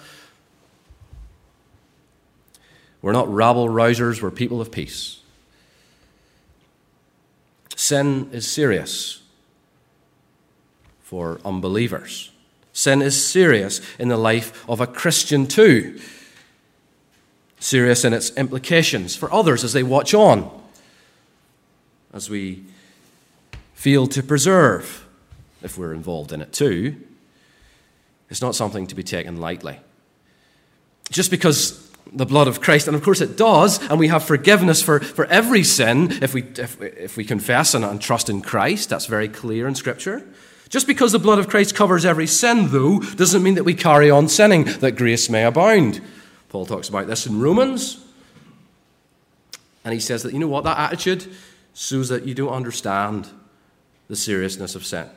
We're 3.00 3.12
not 3.12 3.32
rabble 3.32 3.70
rousers, 3.70 4.20
we're 4.20 4.30
people 4.30 4.60
of 4.60 4.70
peace. 4.70 5.20
Sin 7.76 8.28
is 8.30 8.46
serious 8.46 9.22
for 11.06 11.40
unbelievers. 11.44 12.32
Sin 12.72 13.00
is 13.00 13.24
serious 13.24 13.80
in 13.96 14.08
the 14.08 14.16
life 14.16 14.68
of 14.68 14.80
a 14.80 14.88
Christian, 14.88 15.46
too. 15.46 16.00
Serious 17.60 18.04
in 18.04 18.12
its 18.12 18.30
implications 18.36 19.14
for 19.14 19.32
others 19.32 19.62
as 19.62 19.72
they 19.72 19.84
watch 19.84 20.12
on 20.14 20.50
as 22.12 22.28
we 22.28 22.64
feel 23.74 24.08
to 24.08 24.20
preserve, 24.20 25.06
if 25.62 25.78
we're 25.78 25.92
involved 25.92 26.32
in 26.32 26.40
it 26.40 26.52
too, 26.52 26.96
it's 28.28 28.42
not 28.42 28.56
something 28.56 28.86
to 28.88 28.96
be 28.96 29.02
taken 29.04 29.36
lightly. 29.36 29.78
Just 31.10 31.30
because 31.30 31.88
the 32.12 32.26
blood 32.26 32.48
of 32.48 32.60
Christ, 32.60 32.88
and 32.88 32.96
of 32.96 33.02
course 33.02 33.20
it 33.20 33.36
does, 33.36 33.80
and 33.88 34.00
we 34.00 34.08
have 34.08 34.24
forgiveness 34.24 34.82
for, 34.82 34.98
for 34.98 35.24
every 35.26 35.62
sin 35.62 36.10
if 36.20 36.34
we, 36.34 36.42
if, 36.42 36.82
if 36.82 37.16
we 37.16 37.24
confess 37.24 37.74
and, 37.74 37.84
and 37.84 38.00
trust 38.00 38.28
in 38.28 38.42
Christ, 38.42 38.88
that's 38.88 39.06
very 39.06 39.28
clear 39.28 39.68
in 39.68 39.76
Scripture. 39.76 40.26
Just 40.68 40.86
because 40.86 41.12
the 41.12 41.18
blood 41.18 41.38
of 41.38 41.48
Christ 41.48 41.74
covers 41.74 42.04
every 42.04 42.26
sin, 42.26 42.70
though, 42.70 43.00
doesn't 43.00 43.42
mean 43.42 43.54
that 43.54 43.64
we 43.64 43.74
carry 43.74 44.10
on 44.10 44.28
sinning, 44.28 44.64
that 44.80 44.92
grace 44.92 45.30
may 45.30 45.44
abound. 45.44 46.00
Paul 46.48 46.66
talks 46.66 46.88
about 46.88 47.06
this 47.06 47.26
in 47.26 47.40
Romans. 47.40 48.02
And 49.84 49.94
he 49.94 50.00
says 50.00 50.24
that, 50.24 50.32
you 50.32 50.40
know 50.40 50.48
what, 50.48 50.64
that 50.64 50.78
attitude 50.78 51.32
shows 51.74 52.08
that 52.08 52.24
you 52.24 52.34
don't 52.34 52.52
understand 52.52 53.28
the 54.08 54.16
seriousness 54.16 54.74
of 54.74 54.84
sin. 54.84 55.08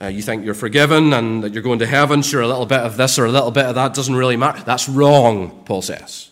Uh, 0.00 0.06
you 0.06 0.22
think 0.22 0.44
you're 0.44 0.54
forgiven 0.54 1.12
and 1.12 1.42
that 1.42 1.52
you're 1.52 1.62
going 1.62 1.80
to 1.80 1.86
heaven, 1.86 2.22
sure, 2.22 2.40
a 2.40 2.46
little 2.46 2.66
bit 2.66 2.80
of 2.80 2.96
this 2.96 3.18
or 3.18 3.26
a 3.26 3.32
little 3.32 3.50
bit 3.50 3.66
of 3.66 3.74
that 3.74 3.94
doesn't 3.94 4.14
really 4.14 4.36
matter. 4.36 4.62
That's 4.62 4.88
wrong, 4.88 5.62
Paul 5.64 5.82
says. 5.82 6.30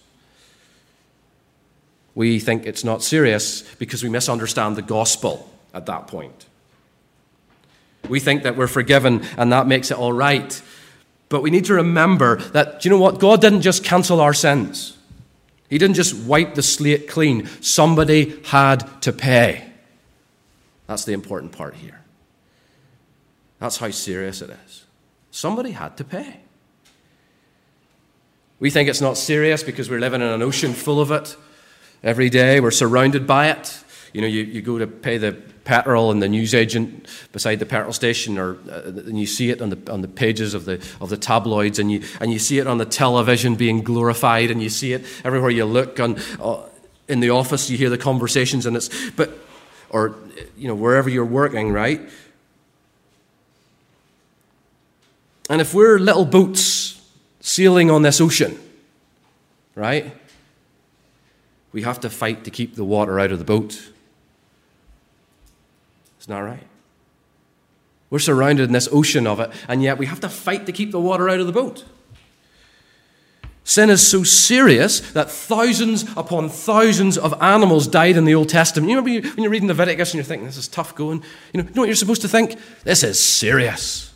We 2.14 2.38
think 2.38 2.64
it's 2.64 2.84
not 2.84 3.02
serious 3.02 3.62
because 3.74 4.02
we 4.02 4.08
misunderstand 4.08 4.76
the 4.76 4.82
gospel 4.82 5.50
at 5.74 5.84
that 5.86 6.06
point. 6.06 6.46
We 8.08 8.20
think 8.20 8.42
that 8.42 8.56
we're 8.56 8.66
forgiven 8.66 9.22
and 9.36 9.52
that 9.52 9.66
makes 9.66 9.90
it 9.90 9.96
all 9.98 10.12
right. 10.12 10.62
But 11.28 11.42
we 11.42 11.50
need 11.50 11.64
to 11.66 11.74
remember 11.74 12.36
that, 12.36 12.80
do 12.80 12.88
you 12.88 12.94
know 12.94 13.00
what? 13.00 13.18
God 13.18 13.40
didn't 13.40 13.62
just 13.62 13.84
cancel 13.84 14.20
our 14.20 14.34
sins. 14.34 14.96
He 15.68 15.78
didn't 15.78 15.96
just 15.96 16.14
wipe 16.14 16.54
the 16.54 16.62
slate 16.62 17.08
clean, 17.08 17.46
somebody 17.60 18.40
had 18.44 19.02
to 19.02 19.12
pay. 19.12 19.68
That's 20.86 21.04
the 21.04 21.12
important 21.12 21.52
part 21.52 21.74
here. 21.74 22.00
That's 23.58 23.78
how 23.78 23.90
serious 23.90 24.42
it 24.42 24.50
is. 24.66 24.84
Somebody 25.30 25.72
had 25.72 25.96
to 25.96 26.04
pay. 26.04 26.40
We 28.58 28.70
think 28.70 28.88
it's 28.88 29.00
not 29.00 29.16
serious 29.16 29.62
because 29.62 29.90
we're 29.90 30.00
living 30.00 30.22
in 30.22 30.28
an 30.28 30.42
ocean 30.42 30.72
full 30.72 31.00
of 31.00 31.10
it 31.10 31.36
every 32.02 32.30
day. 32.30 32.60
We're 32.60 32.70
surrounded 32.70 33.26
by 33.26 33.50
it. 33.50 33.82
You 34.12 34.20
know, 34.20 34.26
you, 34.28 34.44
you 34.44 34.62
go 34.62 34.78
to 34.78 34.86
pay 34.86 35.18
the 35.18 35.42
petrol 35.66 36.10
and 36.10 36.22
the 36.22 36.28
newsagent 36.28 37.06
beside 37.32 37.56
the 37.56 37.66
petrol 37.66 37.92
station, 37.92 38.38
or 38.38 38.56
uh, 38.70 38.82
and 38.86 39.20
you 39.20 39.26
see 39.26 39.50
it 39.50 39.60
on 39.60 39.68
the 39.68 39.92
on 39.92 40.00
the 40.00 40.08
pages 40.08 40.54
of 40.54 40.64
the 40.64 40.74
of 41.00 41.10
the 41.10 41.16
tabloids, 41.16 41.78
and 41.78 41.92
you 41.92 42.02
and 42.20 42.32
you 42.32 42.38
see 42.38 42.58
it 42.58 42.66
on 42.66 42.78
the 42.78 42.86
television 42.86 43.56
being 43.56 43.82
glorified, 43.82 44.50
and 44.50 44.62
you 44.62 44.70
see 44.70 44.94
it 44.94 45.04
everywhere 45.24 45.50
you 45.50 45.66
look. 45.66 46.00
On 46.00 46.16
uh, 46.40 46.62
in 47.08 47.20
the 47.20 47.30
office, 47.30 47.68
you 47.68 47.76
hear 47.76 47.90
the 47.90 47.98
conversations, 47.98 48.64
and 48.64 48.76
it's 48.76 49.10
but 49.10 49.30
or 49.90 50.14
you 50.56 50.68
know 50.68 50.74
wherever 50.74 51.10
you're 51.10 51.24
working, 51.24 51.72
right? 51.72 52.00
And 55.50 55.60
if 55.60 55.74
we're 55.74 55.98
little 55.98 56.24
boats 56.24 57.00
sailing 57.40 57.90
on 57.90 58.02
this 58.02 58.20
ocean, 58.20 58.58
right? 59.74 60.12
We 61.72 61.82
have 61.82 62.00
to 62.00 62.10
fight 62.10 62.44
to 62.44 62.50
keep 62.50 62.74
the 62.74 62.84
water 62.84 63.20
out 63.20 63.30
of 63.32 63.38
the 63.38 63.44
boat. 63.44 63.90
Isn't 66.26 66.42
right? 66.42 66.66
We're 68.10 68.18
surrounded 68.18 68.64
in 68.64 68.72
this 68.72 68.88
ocean 68.90 69.26
of 69.26 69.40
it, 69.40 69.50
and 69.68 69.82
yet 69.82 69.98
we 69.98 70.06
have 70.06 70.20
to 70.20 70.28
fight 70.28 70.66
to 70.66 70.72
keep 70.72 70.90
the 70.90 71.00
water 71.00 71.28
out 71.28 71.40
of 71.40 71.46
the 71.46 71.52
boat. 71.52 71.84
Sin 73.64 73.90
is 73.90 74.06
so 74.06 74.22
serious 74.22 75.00
that 75.12 75.28
thousands 75.28 76.04
upon 76.16 76.48
thousands 76.48 77.18
of 77.18 77.34
animals 77.42 77.88
died 77.88 78.16
in 78.16 78.24
the 78.24 78.34
Old 78.34 78.48
Testament. 78.48 78.88
You 78.88 78.96
remember 78.96 79.28
when 79.30 79.42
you're 79.42 79.50
reading 79.50 79.66
Leviticus 79.66 80.10
and 80.10 80.18
you're 80.18 80.24
thinking, 80.24 80.46
this 80.46 80.56
is 80.56 80.68
tough 80.68 80.94
going? 80.94 81.24
You 81.52 81.62
know, 81.62 81.68
you 81.68 81.74
know 81.74 81.82
what 81.82 81.86
you're 81.86 81.96
supposed 81.96 82.22
to 82.22 82.28
think? 82.28 82.58
This 82.84 83.02
is 83.02 83.18
serious. 83.18 84.14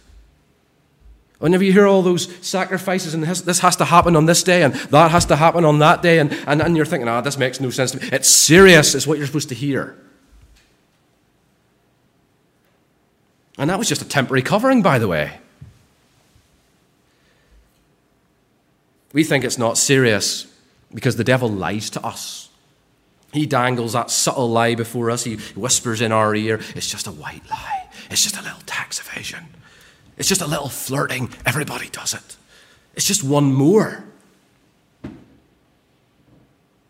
Whenever 1.41 1.65
you 1.65 1.73
hear 1.73 1.87
all 1.87 2.03
those 2.03 2.33
sacrifices 2.47 3.13
and 3.15 3.25
this, 3.25 3.41
this 3.41 3.59
has 3.59 3.75
to 3.77 3.85
happen 3.87 4.15
on 4.15 4.27
this 4.27 4.45
day 4.45 4.63
and 4.63 4.75
that 4.75 5.11
has 5.11 5.27
to 5.27 5.37
happen 5.37 5.65
on 5.65 5.81
that 5.81 6.01
day, 6.01 6.21
and, 6.21 6.33
and, 6.47 6.63
and 6.63 6.77
you're 6.77 6.87
thinking, 6.87 7.09
ah, 7.09 7.19
oh, 7.19 7.21
this 7.23 7.37
makes 7.37 7.61
no 7.61 7.71
sense 7.71 7.91
to 7.91 8.01
me. 8.01 8.09
It's 8.13 8.29
serious, 8.29 8.95
is 8.95 9.07
what 9.07 9.19
you're 9.19 9.27
supposed 9.27 9.49
to 9.49 9.55
hear. 9.55 9.97
And 13.61 13.69
that 13.69 13.79
was 13.79 13.91
just 13.91 14.01
a 14.01 14.09
temporary 14.09 14.41
covering, 14.41 14.81
by 14.81 14.99
the 14.99 15.07
way. 15.07 15.39
We 19.13 19.23
think 19.23 19.45
it's 19.45 19.59
not 19.59 19.77
serious 19.77 20.47
because 20.95 21.17
the 21.17 21.25
devil 21.25 21.51
lies 21.51 21.91
to 21.91 22.03
us. 22.05 22.49
He 23.35 23.45
dangles 23.45 23.93
that 23.93 24.11
subtle 24.11 24.49
lie 24.49 24.75
before 24.75 25.11
us. 25.11 25.25
He 25.25 25.37
whispers 25.55 26.01
in 26.01 26.11
our 26.11 26.35
ear, 26.35 26.59
it's 26.75 26.91
just 26.91 27.07
a 27.07 27.11
white 27.11 27.43
lie. 27.51 27.87
It's 28.11 28.23
just 28.23 28.39
a 28.39 28.43
little 28.43 28.63
tax 28.65 28.99
evasion. 28.99 29.47
It's 30.17 30.29
just 30.29 30.41
a 30.41 30.47
little 30.47 30.71
flirting. 30.71 31.29
Everybody 31.45 31.91
does 31.91 32.15
it. 32.15 32.37
It's 32.95 33.07
just 33.07 33.23
one 33.23 33.53
more. 33.53 34.05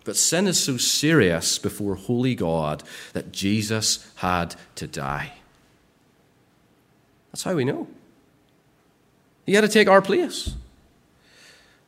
But 0.05 0.16
sin 0.16 0.47
is 0.47 0.62
so 0.62 0.77
serious 0.77 1.59
before 1.59 1.97
holy 1.97 2.37
God 2.37 2.85
that 3.12 3.33
Jesus 3.33 4.09
had 4.16 4.55
to 4.77 4.87
die. 4.87 5.33
That's 7.33 7.43
how 7.43 7.55
we 7.55 7.64
know. 7.64 7.87
He 9.47 9.55
had 9.55 9.62
to 9.62 9.68
take 9.68 9.89
our 9.89 10.03
place. 10.03 10.55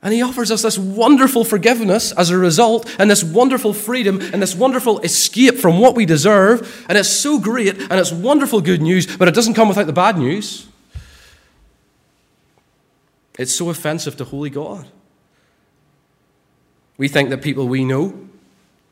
And 0.02 0.12
he 0.12 0.20
offers 0.20 0.50
us 0.50 0.62
this 0.62 0.76
wonderful 0.76 1.44
forgiveness 1.44 2.10
as 2.12 2.30
a 2.30 2.36
result, 2.36 2.92
and 2.98 3.08
this 3.08 3.22
wonderful 3.22 3.72
freedom, 3.72 4.20
and 4.20 4.42
this 4.42 4.54
wonderful 4.54 4.98
escape 5.00 5.58
from 5.58 5.78
what 5.78 5.94
we 5.94 6.04
deserve. 6.04 6.84
And 6.88 6.98
it's 6.98 7.08
so 7.08 7.38
great, 7.38 7.78
and 7.78 7.92
it's 7.92 8.10
wonderful 8.10 8.60
good 8.60 8.82
news, 8.82 9.16
but 9.16 9.28
it 9.28 9.34
doesn't 9.34 9.54
come 9.54 9.68
without 9.68 9.86
the 9.86 9.92
bad 9.92 10.18
news. 10.18 10.66
It's 13.38 13.54
so 13.54 13.70
offensive 13.70 14.16
to 14.16 14.24
holy 14.24 14.50
God. 14.50 14.88
We 16.98 17.08
think 17.08 17.30
that 17.30 17.42
people 17.42 17.68
we 17.68 17.84
know, 17.84 18.28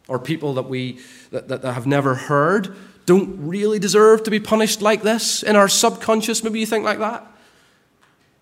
or 0.06 0.18
people 0.18 0.54
that 0.54 0.68
we 0.68 1.00
that, 1.30 1.48
that, 1.48 1.62
that 1.62 1.72
have 1.72 1.86
never 1.86 2.14
heard, 2.14 2.74
don't 3.10 3.48
really 3.48 3.80
deserve 3.80 4.22
to 4.22 4.30
be 4.30 4.38
punished 4.38 4.80
like 4.80 5.02
this. 5.02 5.42
In 5.42 5.56
our 5.56 5.68
subconscious, 5.68 6.44
maybe 6.44 6.60
you 6.60 6.66
think 6.66 6.84
like 6.84 7.00
that. 7.00 7.26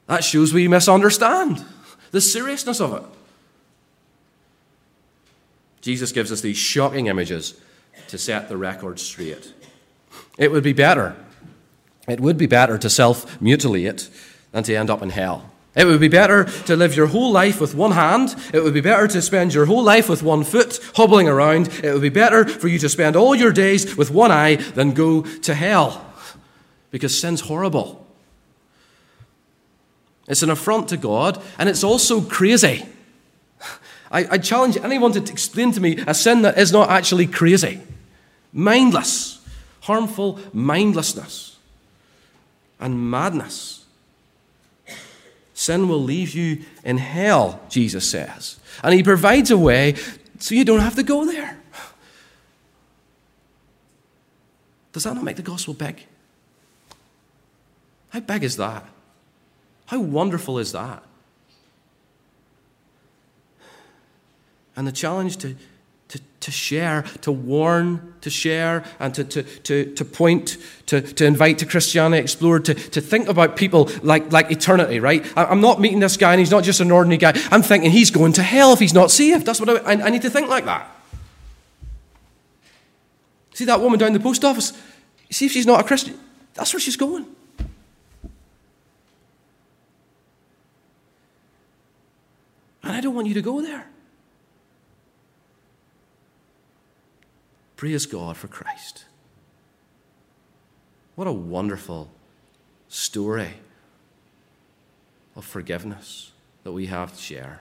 That 0.09 0.23
shows 0.23 0.53
we 0.53 0.69
misunderstand 0.69 1.65
the 2.11 2.21
seriousness 2.21 2.79
of 2.79 2.93
it. 2.93 3.03
Jesus 5.81 6.13
gives 6.13 6.31
us 6.31 6.43
these 6.43 6.59
shocking 6.59 7.07
images 7.07 7.59
to 8.09 8.19
set 8.19 8.51
the 8.51 8.59
record 8.59 9.01
straight. 9.01 9.55
It 10.37 10.53
would 10.53 10.65
be 10.65 10.75
better, 10.75 11.17
it 12.07 12.21
would 12.21 12.37
be 12.37 12.47
better 12.47 12.77
to 12.77 12.91
self 12.91 13.41
mutilate 13.41 14.11
than 14.53 14.65
to 14.65 14.75
end 14.75 14.91
up 14.91 15.01
in 15.01 15.09
hell. 15.09 15.51
It 15.77 15.85
would 15.85 16.01
be 16.01 16.09
better 16.09 16.45
to 16.45 16.77
live 16.77 16.97
your 16.97 17.07
whole 17.07 17.31
life 17.31 17.61
with 17.61 17.75
one 17.75 17.93
hand. 17.93 18.35
It 18.53 18.65
would 18.65 18.75
be 18.75 18.81
better 18.81 19.07
to 19.09 19.23
spend 19.23 19.55
your 19.55 19.67
whole 19.67 19.83
life 19.83 20.09
with 20.09 20.23
one 20.23 20.43
foot, 20.43 20.81
hobbling 20.97 21.29
around. 21.29 21.69
It 21.85 21.93
would 21.93 22.03
be 22.03 22.09
better 22.09 22.47
for 22.47 22.69
you 22.69 22.79
to 22.81 22.89
spend 22.89 23.15
all 23.15 23.35
your 23.35 23.53
days 23.53 23.97
with 23.97 24.11
one 24.11 24.33
eye 24.33 24.57
than 24.57 24.93
go 24.93 25.23
to 25.23 25.55
hell. 25.55 26.05
Because 26.91 27.19
sin's 27.19 27.43
horrible. 27.43 28.05
It's 30.27 30.43
an 30.43 30.51
affront 30.51 30.89
to 30.89 30.97
God, 30.97 31.43
and 31.59 31.69
it's 31.69 31.85
also 31.85 32.21
crazy. 32.21 32.85
I, 34.11 34.27
I, 34.33 34.39
challenge 34.39 34.77
anyone 34.79 35.13
to 35.13 35.23
explain 35.23 35.73
to 35.73 35.81
me 35.81 35.99
a 36.07 36.15
sin 36.15 36.43
that 36.43 36.59
is 36.59 36.73
not 36.73 36.91
actually 36.91 37.27
crazy, 37.27 37.81
mindless, 38.53 39.47
harmful 39.83 40.39
mindlessness, 40.53 41.57
and 42.81 43.11
madness. 43.11 43.78
Sin 45.59 45.89
will 45.89 46.01
leave 46.01 46.37
you 46.37 46.65
in 46.85 46.99
hell, 46.99 47.61
Jesus 47.69 48.09
says. 48.09 48.61
And 48.81 48.95
He 48.95 49.03
provides 49.03 49.51
a 49.51 49.59
way 49.59 49.97
so 50.39 50.55
you 50.55 50.65
don't 50.65 50.79
have 50.79 50.95
to 50.95 51.03
go 51.03 51.25
there. 51.25 51.59
Does 54.93 55.03
that 55.03 55.15
not 55.15 55.25
make 55.25 55.35
the 55.35 55.43
gospel 55.43 55.75
big? 55.75 56.07
How 58.11 58.21
big 58.21 58.45
is 58.45 58.57
that? 58.59 58.89
How 59.87 59.99
wonderful 59.99 60.61
is 60.61 60.71
that? 60.71 61.03
And 64.77 64.87
the 64.87 64.93
challenge 64.93 65.39
to, 65.39 65.57
to, 66.41 66.51
share, 66.51 67.03
to 67.23 67.33
warn, 67.33 68.15
to 68.21 68.31
share, 68.31 68.85
and 69.01 69.15
to, 69.15 69.25
to, 69.25 69.43
to, 69.43 69.95
to 69.95 70.05
point, 70.05 70.57
to, 70.87 71.01
to 71.01 71.25
invite 71.25 71.59
to 71.59 71.67
Christianity 71.67 72.23
Explored, 72.23 72.65
to, 72.67 72.75
to 72.75 73.01
think 73.01 73.29
about 73.29 73.57
people 73.57 73.91
like, 74.03 74.33
like 74.33 74.51
eternity, 74.51 75.01
right? 75.01 75.27
I'm 75.37 75.61
not 75.61 75.81
meeting 75.81 76.01
this 76.01 76.17
guy 76.17 76.33
and 76.33 76.39
he's 76.39 76.51
not 76.51 76.65
just 76.65 76.81
an 76.81 76.91
ordinary 76.91 77.19
guy. 77.19 77.33
I'm 77.51 77.63
thinking 77.63 77.91
he's 77.91 78.11
going 78.11 78.33
to 78.35 78.43
hell 78.43 78.73
if 78.73 78.79
he's 78.79 78.95
not 78.95 79.11
saved. 79.11 79.47
That's 79.47 79.61
what 79.61 79.69
I, 79.69 79.95
I, 79.95 80.07
I 80.07 80.11
need 80.11 80.23
to 80.23 80.31
think 80.31 80.49
like 80.49 80.65
that. 80.65 80.89
See 83.55 83.65
that 83.65 83.81
woman 83.81 83.99
down 83.99 84.13
the 84.13 84.21
post 84.21 84.45
office? 84.45 84.73
See 85.31 85.47
if 85.47 85.53
she's 85.53 85.67
not 85.67 85.81
a 85.81 85.85
Christian. 85.85 86.19
That's 86.55 86.73
where 86.73 86.81
she's 86.81 86.97
going. 86.97 87.27
And 92.85 92.93
I 92.97 93.01
don't 93.01 93.15
want 93.15 93.27
you 93.27 93.35
to 93.35 93.43
go 93.43 93.61
there. 93.61 93.89
Praise 97.79 98.07
God 98.07 98.37
for 98.37 98.49
Christ. 98.49 99.05
What 101.15 101.29
a 101.29 101.33
wonderful 101.33 102.11
story 102.89 103.51
of 105.37 105.45
forgiveness 105.45 106.33
that 106.65 106.73
we 106.73 106.87
have 106.87 107.15
to 107.15 107.23
share. 107.23 107.61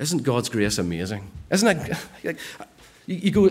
Isn't 0.00 0.24
God's 0.24 0.48
grace 0.48 0.78
amazing? 0.78 1.30
Isn't 1.50 1.96
it? 2.24 2.36
You 3.06 3.32
go, 3.32 3.50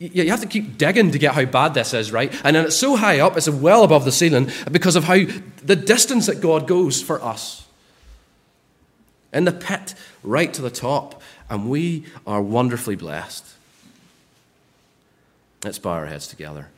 you 0.00 0.28
have 0.30 0.40
to 0.40 0.46
keep 0.48 0.76
digging 0.76 1.12
to 1.12 1.18
get 1.20 1.34
how 1.34 1.44
bad 1.44 1.74
this 1.74 1.94
is, 1.94 2.10
right? 2.10 2.32
And 2.44 2.56
then 2.56 2.64
it's 2.64 2.76
so 2.76 2.96
high 2.96 3.20
up, 3.20 3.36
it's 3.36 3.48
well 3.48 3.84
above 3.84 4.04
the 4.04 4.10
ceiling 4.10 4.50
because 4.72 4.96
of 4.96 5.04
how 5.04 5.20
the 5.62 5.76
distance 5.76 6.26
that 6.26 6.40
God 6.40 6.66
goes 6.66 7.00
for 7.00 7.22
us 7.22 7.64
in 9.32 9.44
the 9.44 9.52
pit, 9.52 9.94
right 10.24 10.52
to 10.52 10.62
the 10.62 10.70
top, 10.70 11.22
and 11.48 11.70
we 11.70 12.06
are 12.26 12.42
wonderfully 12.42 12.96
blessed. 12.96 13.44
Let's 15.64 15.78
bow 15.78 15.90
our 15.90 16.06
heads 16.06 16.28
together 16.28 16.68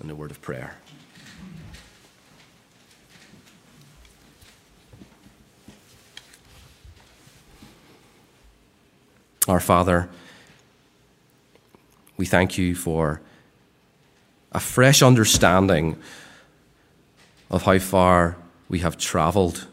in 0.00 0.06
the 0.06 0.14
word 0.14 0.30
of 0.30 0.40
prayer. 0.40 0.76
Our 9.48 9.58
Father, 9.58 10.08
we 12.16 12.26
thank 12.26 12.56
you 12.56 12.76
for 12.76 13.20
a 14.52 14.60
fresh 14.60 15.02
understanding 15.02 15.96
of 17.50 17.62
how 17.62 17.78
far 17.78 18.36
we 18.68 18.80
have 18.80 18.98
traveled 18.98 19.66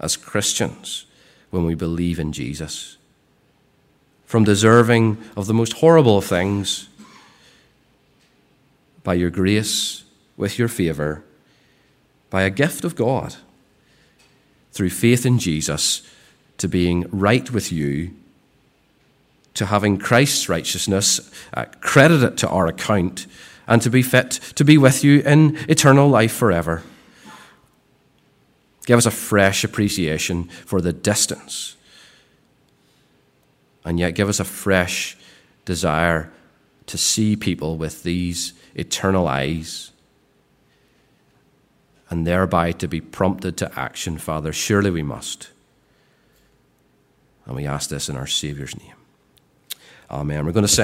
as 0.00 0.16
Christians 0.16 1.06
when 1.50 1.64
we 1.64 1.74
believe 1.74 2.18
in 2.18 2.32
Jesus. 2.32 2.96
From 4.26 4.44
deserving 4.44 5.18
of 5.36 5.46
the 5.46 5.54
most 5.54 5.74
horrible 5.74 6.18
of 6.18 6.24
things, 6.24 6.88
by 9.08 9.14
your 9.14 9.30
grace, 9.30 10.04
with 10.36 10.58
your 10.58 10.68
favour, 10.68 11.24
by 12.28 12.42
a 12.42 12.50
gift 12.50 12.84
of 12.84 12.94
God, 12.94 13.36
through 14.70 14.90
faith 14.90 15.24
in 15.24 15.38
Jesus, 15.38 16.02
to 16.58 16.68
being 16.68 17.08
right 17.10 17.50
with 17.50 17.72
you, 17.72 18.10
to 19.54 19.64
having 19.64 19.96
Christ's 19.96 20.50
righteousness 20.50 21.30
uh, 21.54 21.64
credited 21.80 22.36
to 22.36 22.48
our 22.50 22.66
account, 22.66 23.26
and 23.66 23.80
to 23.80 23.88
be 23.88 24.02
fit 24.02 24.32
to 24.56 24.62
be 24.62 24.76
with 24.76 25.02
you 25.02 25.20
in 25.20 25.56
eternal 25.70 26.10
life 26.10 26.34
forever. 26.34 26.82
Give 28.84 28.98
us 28.98 29.06
a 29.06 29.10
fresh 29.10 29.64
appreciation 29.64 30.44
for 30.66 30.82
the 30.82 30.92
distance. 30.92 31.76
And 33.86 33.98
yet 33.98 34.14
give 34.14 34.28
us 34.28 34.38
a 34.38 34.44
fresh 34.44 35.16
desire 35.64 36.30
to 36.84 36.98
see 36.98 37.36
people 37.36 37.78
with 37.78 38.02
these 38.02 38.52
eternal 38.74 39.26
eyes 39.26 39.92
and 42.10 42.26
thereby 42.26 42.72
to 42.72 42.88
be 42.88 43.00
prompted 43.00 43.56
to 43.58 43.78
action, 43.78 44.18
Father. 44.18 44.52
Surely 44.52 44.90
we 44.90 45.02
must. 45.02 45.50
And 47.44 47.56
we 47.56 47.66
ask 47.66 47.90
this 47.90 48.08
in 48.08 48.16
our 48.16 48.26
Saviour's 48.26 48.76
name. 48.78 48.94
Amen. 50.10 50.46
We're 50.46 50.52
going 50.52 50.62
to 50.62 50.68
say. 50.68 50.76